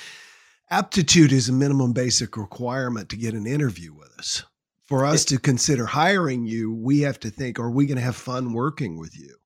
aptitude 0.73 1.33
is 1.33 1.49
a 1.49 1.53
minimum 1.53 1.93
basic 1.93 2.37
requirement 2.37 3.11
to 3.11 3.17
get 3.17 3.35
an 3.35 3.47
interview 3.47 3.93
with 3.93 4.11
us. 4.19 4.43
For 4.87 5.05
us 5.05 5.25
to 5.27 5.39
consider 5.39 5.87
hiring 5.87 6.45
you, 6.45 6.75
we 6.75 7.01
have 7.01 7.21
to 7.21 7.31
think, 7.31 7.59
are 7.59 7.71
we 7.71 7.87
going 7.87 7.97
to 7.97 8.03
have 8.03 8.17
fun 8.17 8.53
working 8.53 8.99
with 8.99 9.19
you 9.19 9.37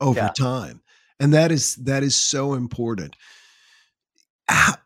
over 0.00 0.18
yeah. 0.18 0.32
time? 0.36 0.80
And 1.20 1.32
that 1.32 1.52
is 1.52 1.76
that 1.76 2.02
is 2.02 2.16
so 2.16 2.54
important. 2.54 3.14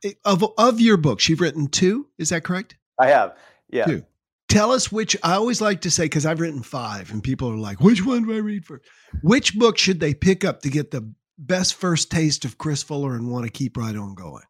Eh, 0.04 0.12
of 0.24 0.44
of 0.59 0.81
your 0.81 0.96
books, 0.96 1.28
you've 1.28 1.40
written 1.40 1.68
two, 1.68 2.07
is 2.18 2.28
that 2.28 2.44
correct? 2.44 2.76
I 2.98 3.09
have. 3.09 3.37
Yeah. 3.70 3.87
Two. 3.87 4.04
Tell 4.48 4.72
us 4.72 4.92
which 4.92 5.16
I 5.22 5.35
always 5.35 5.61
like 5.61 5.81
to 5.83 5.90
say 5.90 6.04
because 6.04 6.26
I've 6.26 6.40
written 6.40 6.62
five, 6.62 7.11
and 7.11 7.22
people 7.22 7.50
are 7.50 7.57
like, 7.57 7.81
which 7.81 8.04
one 8.04 8.26
do 8.26 8.35
I 8.35 8.38
read 8.38 8.64
first? 8.64 8.85
Which 9.22 9.59
book 9.59 9.78
should 9.78 10.00
they 10.00 10.14
pick 10.14 10.44
up 10.44 10.62
to 10.62 10.70
get 10.70 10.90
the 10.90 11.11
best 11.38 11.74
first 11.74 12.11
taste 12.11 12.44
of 12.44 12.59
Chris 12.59 12.83
Fuller 12.83 13.14
and 13.14 13.31
want 13.31 13.46
to 13.46 13.50
keep 13.50 13.76
right 13.76 13.96
on 13.96 14.14
going? 14.14 14.44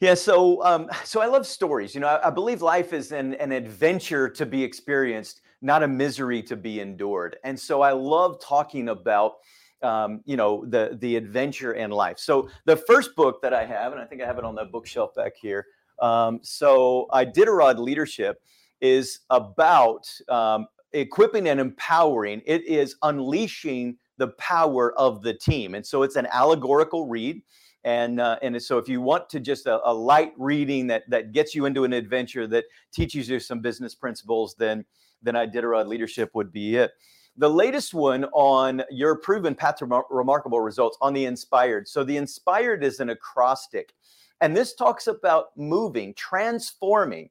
Yeah, 0.00 0.14
so 0.14 0.64
um, 0.64 0.88
so 1.04 1.20
I 1.20 1.26
love 1.26 1.46
stories. 1.46 1.94
You 1.94 2.00
know, 2.00 2.06
I, 2.06 2.28
I 2.28 2.30
believe 2.30 2.62
life 2.62 2.92
is 2.94 3.12
an, 3.12 3.34
an 3.34 3.52
adventure 3.52 4.30
to 4.30 4.46
be 4.46 4.64
experienced, 4.64 5.42
not 5.60 5.82
a 5.82 5.88
misery 5.88 6.42
to 6.44 6.56
be 6.56 6.80
endured. 6.80 7.36
And 7.44 7.58
so 7.58 7.82
I 7.82 7.92
love 7.92 8.40
talking 8.40 8.88
about 8.88 9.34
um, 9.82 10.22
you 10.24 10.36
know 10.36 10.64
the 10.66 10.96
the 11.00 11.16
adventure 11.16 11.74
in 11.74 11.90
life. 11.90 12.18
So 12.18 12.48
the 12.64 12.76
first 12.76 13.14
book 13.14 13.42
that 13.42 13.52
I 13.52 13.66
have, 13.66 13.92
and 13.92 14.00
I 14.00 14.06
think 14.06 14.22
I 14.22 14.26
have 14.26 14.38
it 14.38 14.44
on 14.44 14.54
the 14.54 14.64
bookshelf 14.64 15.14
back 15.14 15.34
here. 15.36 15.66
Um, 16.00 16.40
so 16.42 17.06
Iditarod 17.12 17.78
Leadership 17.78 18.42
is 18.80 19.20
about 19.28 20.10
um, 20.30 20.66
equipping 20.94 21.46
and 21.46 21.60
empowering. 21.60 22.40
It 22.46 22.66
is 22.66 22.96
unleashing 23.02 23.98
the 24.16 24.28
power 24.28 24.98
of 24.98 25.20
the 25.20 25.34
team, 25.34 25.74
and 25.74 25.84
so 25.86 26.04
it's 26.04 26.16
an 26.16 26.26
allegorical 26.32 27.06
read. 27.06 27.42
And 27.84 28.20
uh, 28.20 28.38
and 28.42 28.62
so 28.62 28.78
if 28.78 28.88
you 28.88 29.00
want 29.00 29.28
to 29.30 29.40
just 29.40 29.66
a, 29.66 29.80
a, 29.88 29.92
light 29.92 30.32
reading 30.36 30.86
that 30.88 31.08
that 31.08 31.32
gets 31.32 31.54
you 31.54 31.64
into 31.64 31.84
an 31.84 31.94
adventure 31.94 32.46
that 32.48 32.64
teaches 32.92 33.28
you 33.28 33.40
some 33.40 33.60
business 33.60 33.94
principles, 33.94 34.54
then 34.58 34.84
then 35.22 35.34
Iditarod 35.34 35.86
Leadership 35.86 36.30
would 36.34 36.52
be 36.52 36.76
it. 36.76 36.92
The 37.36 37.48
latest 37.48 37.94
one 37.94 38.24
on 38.32 38.82
your 38.90 39.16
proven 39.16 39.54
path 39.54 39.76
to 39.76 40.02
remarkable 40.10 40.60
results 40.60 40.98
on 41.00 41.14
the 41.14 41.24
inspired. 41.24 41.88
So 41.88 42.04
the 42.04 42.18
inspired 42.18 42.84
is 42.84 43.00
an 43.00 43.10
acrostic, 43.10 43.94
and 44.42 44.54
this 44.54 44.74
talks 44.74 45.06
about 45.06 45.56
moving, 45.56 46.12
transforming 46.14 47.30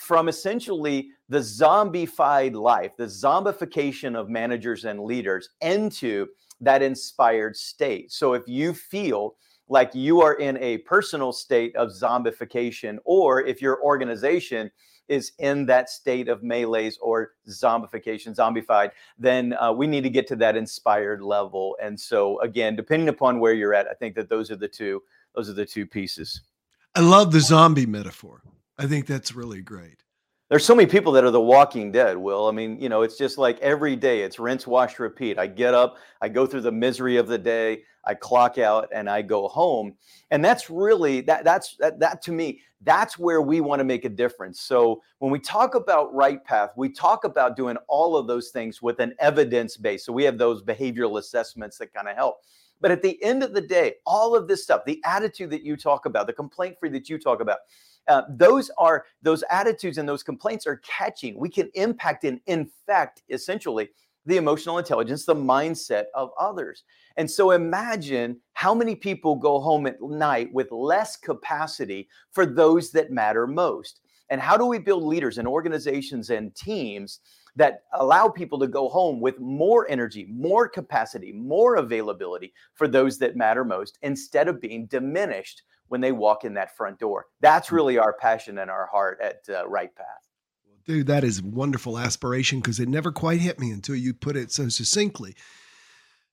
from 0.00 0.30
essentially 0.30 1.10
the 1.28 1.38
zombified 1.38 2.54
life, 2.54 2.92
the 2.96 3.04
zombification 3.04 4.18
of 4.18 4.30
managers 4.30 4.86
and 4.86 5.04
leaders 5.04 5.50
into 5.60 6.26
that 6.62 6.82
inspired 6.82 7.54
state. 7.54 8.10
So 8.10 8.32
if 8.32 8.42
you 8.46 8.72
feel 8.72 9.34
like 9.70 9.94
you 9.94 10.20
are 10.20 10.34
in 10.34 10.58
a 10.58 10.78
personal 10.78 11.32
state 11.32 11.74
of 11.76 11.90
zombification, 11.90 12.98
or 13.04 13.40
if 13.40 13.62
your 13.62 13.82
organization 13.82 14.70
is 15.08 15.32
in 15.38 15.64
that 15.66 15.88
state 15.88 16.28
of 16.28 16.42
malaise 16.42 16.98
or 17.00 17.32
zombification, 17.48 18.34
zombified, 18.34 18.90
then 19.18 19.54
uh, 19.54 19.72
we 19.72 19.86
need 19.86 20.02
to 20.02 20.10
get 20.10 20.26
to 20.26 20.36
that 20.36 20.56
inspired 20.56 21.22
level. 21.22 21.76
And 21.82 21.98
so, 21.98 22.40
again, 22.40 22.76
depending 22.76 23.08
upon 23.08 23.40
where 23.40 23.54
you're 23.54 23.74
at, 23.74 23.86
I 23.88 23.94
think 23.94 24.14
that 24.16 24.28
those 24.28 24.50
are 24.50 24.56
the 24.56 24.68
two. 24.68 25.02
Those 25.34 25.48
are 25.48 25.54
the 25.54 25.64
two 25.64 25.86
pieces. 25.86 26.42
I 26.96 27.00
love 27.00 27.30
the 27.30 27.40
zombie 27.40 27.86
metaphor. 27.86 28.42
I 28.76 28.86
think 28.86 29.06
that's 29.06 29.34
really 29.34 29.62
great 29.62 30.02
there's 30.50 30.66
so 30.66 30.74
many 30.74 30.90
people 30.90 31.12
that 31.12 31.22
are 31.22 31.30
the 31.30 31.40
walking 31.40 31.92
dead 31.92 32.16
will. 32.16 32.48
I 32.48 32.50
mean 32.50 32.78
you 32.80 32.88
know 32.88 33.02
it's 33.02 33.16
just 33.16 33.38
like 33.38 33.58
every 33.60 33.96
day 33.96 34.22
it's 34.22 34.38
rinse 34.38 34.66
wash 34.66 34.98
repeat. 34.98 35.38
I 35.38 35.46
get 35.46 35.72
up 35.72 35.96
i 36.20 36.28
go 36.28 36.44
through 36.44 36.62
the 36.62 36.72
misery 36.72 37.16
of 37.16 37.28
the 37.28 37.38
day 37.38 37.82
i 38.04 38.14
clock 38.14 38.58
out 38.58 38.88
and 38.92 39.08
i 39.08 39.22
go 39.22 39.48
home. 39.48 39.94
And 40.30 40.44
that's 40.44 40.68
really 40.68 41.22
that 41.22 41.44
that's 41.44 41.76
that, 41.78 41.98
that 42.00 42.20
to 42.22 42.32
me 42.32 42.60
that's 42.82 43.18
where 43.18 43.42
we 43.42 43.60
want 43.60 43.78
to 43.80 43.84
make 43.84 44.04
a 44.04 44.08
difference. 44.08 44.60
So 44.60 45.02
when 45.18 45.30
we 45.30 45.38
talk 45.38 45.74
about 45.74 46.12
right 46.14 46.44
path 46.44 46.70
we 46.76 46.90
talk 46.90 47.24
about 47.24 47.56
doing 47.56 47.76
all 47.88 48.16
of 48.16 48.26
those 48.26 48.50
things 48.50 48.82
with 48.82 48.98
an 48.98 49.14
evidence 49.20 49.76
base. 49.76 50.04
So 50.04 50.12
we 50.12 50.24
have 50.24 50.36
those 50.36 50.62
behavioral 50.62 51.18
assessments 51.18 51.78
that 51.78 51.94
kind 51.94 52.08
of 52.08 52.16
help. 52.16 52.38
But 52.80 52.90
at 52.90 53.02
the 53.02 53.22
end 53.22 53.44
of 53.44 53.54
the 53.54 53.60
day 53.60 53.94
all 54.04 54.34
of 54.34 54.48
this 54.48 54.64
stuff 54.64 54.82
the 54.84 55.00
attitude 55.04 55.50
that 55.50 55.62
you 55.62 55.76
talk 55.76 56.06
about 56.06 56.26
the 56.26 56.32
complaint 56.32 56.76
free 56.80 56.90
that 56.90 57.08
you 57.08 57.18
talk 57.18 57.40
about 57.40 57.58
uh, 58.10 58.22
those 58.28 58.72
are 58.76 59.04
those 59.22 59.44
attitudes 59.50 59.96
and 59.96 60.08
those 60.08 60.24
complaints 60.24 60.66
are 60.66 60.82
catching. 60.84 61.38
We 61.38 61.48
can 61.48 61.70
impact 61.74 62.24
and 62.24 62.40
infect 62.46 63.22
essentially 63.28 63.88
the 64.26 64.36
emotional 64.36 64.78
intelligence, 64.78 65.24
the 65.24 65.34
mindset 65.34 66.06
of 66.14 66.30
others. 66.38 66.82
And 67.16 67.30
so 67.30 67.52
imagine 67.52 68.40
how 68.54 68.74
many 68.74 68.96
people 68.96 69.36
go 69.36 69.60
home 69.60 69.86
at 69.86 70.02
night 70.02 70.52
with 70.52 70.72
less 70.72 71.16
capacity 71.16 72.08
for 72.32 72.44
those 72.44 72.90
that 72.90 73.12
matter 73.12 73.46
most. 73.46 74.00
And 74.28 74.40
how 74.40 74.56
do 74.56 74.66
we 74.66 74.78
build 74.80 75.04
leaders 75.04 75.38
and 75.38 75.46
organizations 75.46 76.30
and 76.30 76.54
teams 76.56 77.20
that 77.54 77.84
allow 77.94 78.28
people 78.28 78.58
to 78.58 78.66
go 78.66 78.88
home 78.88 79.20
with 79.20 79.38
more 79.38 79.88
energy, 79.88 80.26
more 80.28 80.68
capacity, 80.68 81.32
more 81.32 81.76
availability 81.76 82.52
for 82.74 82.88
those 82.88 83.18
that 83.18 83.36
matter 83.36 83.64
most 83.64 83.98
instead 84.02 84.48
of 84.48 84.60
being 84.60 84.86
diminished 84.86 85.62
when 85.90 86.00
they 86.00 86.12
walk 86.12 86.44
in 86.44 86.54
that 86.54 86.76
front 86.76 87.00
door. 87.00 87.26
That's 87.40 87.68
hmm. 87.68 87.74
really 87.74 87.98
our 87.98 88.12
passion 88.14 88.58
and 88.58 88.70
our 88.70 88.86
heart 88.86 89.18
at 89.20 89.40
uh, 89.48 89.68
Right 89.68 89.94
Path. 89.94 90.06
Dude, 90.86 91.08
that 91.08 91.24
is 91.24 91.42
wonderful 91.42 91.98
aspiration 91.98 92.60
because 92.60 92.80
it 92.80 92.88
never 92.88 93.12
quite 93.12 93.40
hit 93.40 93.58
me 93.60 93.70
until 93.70 93.96
you 93.96 94.14
put 94.14 94.36
it 94.36 94.50
so 94.50 94.68
succinctly. 94.68 95.34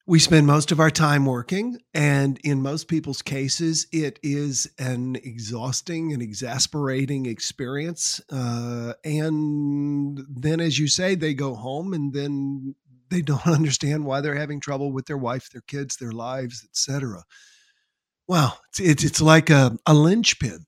We 0.06 0.20
spend 0.20 0.48
most 0.48 0.72
of 0.72 0.80
our 0.80 0.90
time 0.90 1.26
working, 1.26 1.80
and 1.94 2.40
in 2.44 2.62
most 2.62 2.88
people's 2.88 3.22
cases, 3.22 3.88
it 3.92 4.20
is 4.24 4.72
an 4.80 5.18
exhausting 5.18 6.14
and 6.14 6.22
exasperating 6.22 7.26
experience. 7.26 8.22
Uh, 8.32 8.94
and 9.04 10.24
then, 10.30 10.62
as 10.62 10.80
you 10.80 10.88
say, 10.88 11.16
they 11.16 11.34
go 11.34 11.56
home 11.56 11.94
and 11.94 12.14
then 12.14 12.76
they 13.10 13.22
don't 13.22 13.46
understand 13.48 14.06
why 14.06 14.22
they're 14.22 14.36
having 14.36 14.62
trouble 14.62 14.94
with 14.94 15.08
their 15.08 15.18
wife, 15.18 15.50
their 15.52 15.62
kids, 15.62 15.98
their 15.98 16.14
lives, 16.14 16.64
etc. 16.64 17.24
Wow, 18.28 18.54
it's 18.70 18.80
it's, 18.80 19.04
it's 19.04 19.22
like 19.22 19.50
a, 19.50 19.78
a 19.86 19.94
linchpin. 19.94 20.66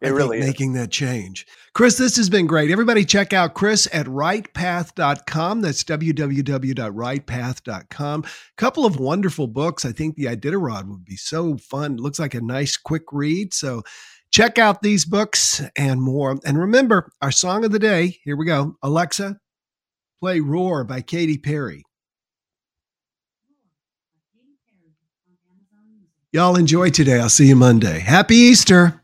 It 0.00 0.10
really 0.10 0.38
making 0.38 0.74
that 0.74 0.92
change. 0.92 1.44
Chris, 1.74 1.98
this 1.98 2.16
has 2.16 2.30
been 2.30 2.46
great. 2.46 2.70
Everybody 2.70 3.04
check 3.04 3.32
out 3.32 3.54
Chris 3.54 3.88
at 3.92 4.06
rightpath.com. 4.06 5.60
That's 5.60 5.82
www.rightpath.com. 5.82 8.24
Couple 8.56 8.86
of 8.86 9.00
wonderful 9.00 9.48
books. 9.48 9.84
I 9.84 9.90
think 9.90 10.14
the 10.14 10.26
Iditarod 10.26 10.88
would 10.88 11.04
be 11.04 11.16
so 11.16 11.56
fun. 11.56 11.94
It 11.94 12.00
looks 12.00 12.20
like 12.20 12.34
a 12.34 12.40
nice 12.40 12.76
quick 12.76 13.06
read. 13.10 13.52
So 13.52 13.82
check 14.30 14.56
out 14.56 14.82
these 14.82 15.04
books 15.04 15.60
and 15.76 16.00
more. 16.00 16.38
And 16.44 16.58
remember, 16.58 17.10
our 17.20 17.32
song 17.32 17.64
of 17.64 17.72
the 17.72 17.80
day, 17.80 18.18
here 18.22 18.36
we 18.36 18.46
go. 18.46 18.76
Alexa, 18.84 19.36
play 20.20 20.38
Roar 20.38 20.84
by 20.84 21.00
Katy 21.00 21.38
Perry. 21.38 21.82
Y'all 26.30 26.56
enjoy 26.56 26.90
today. 26.90 27.18
I'll 27.18 27.30
see 27.30 27.48
you 27.48 27.56
Monday. 27.56 28.00
Happy 28.00 28.36
Easter. 28.36 28.97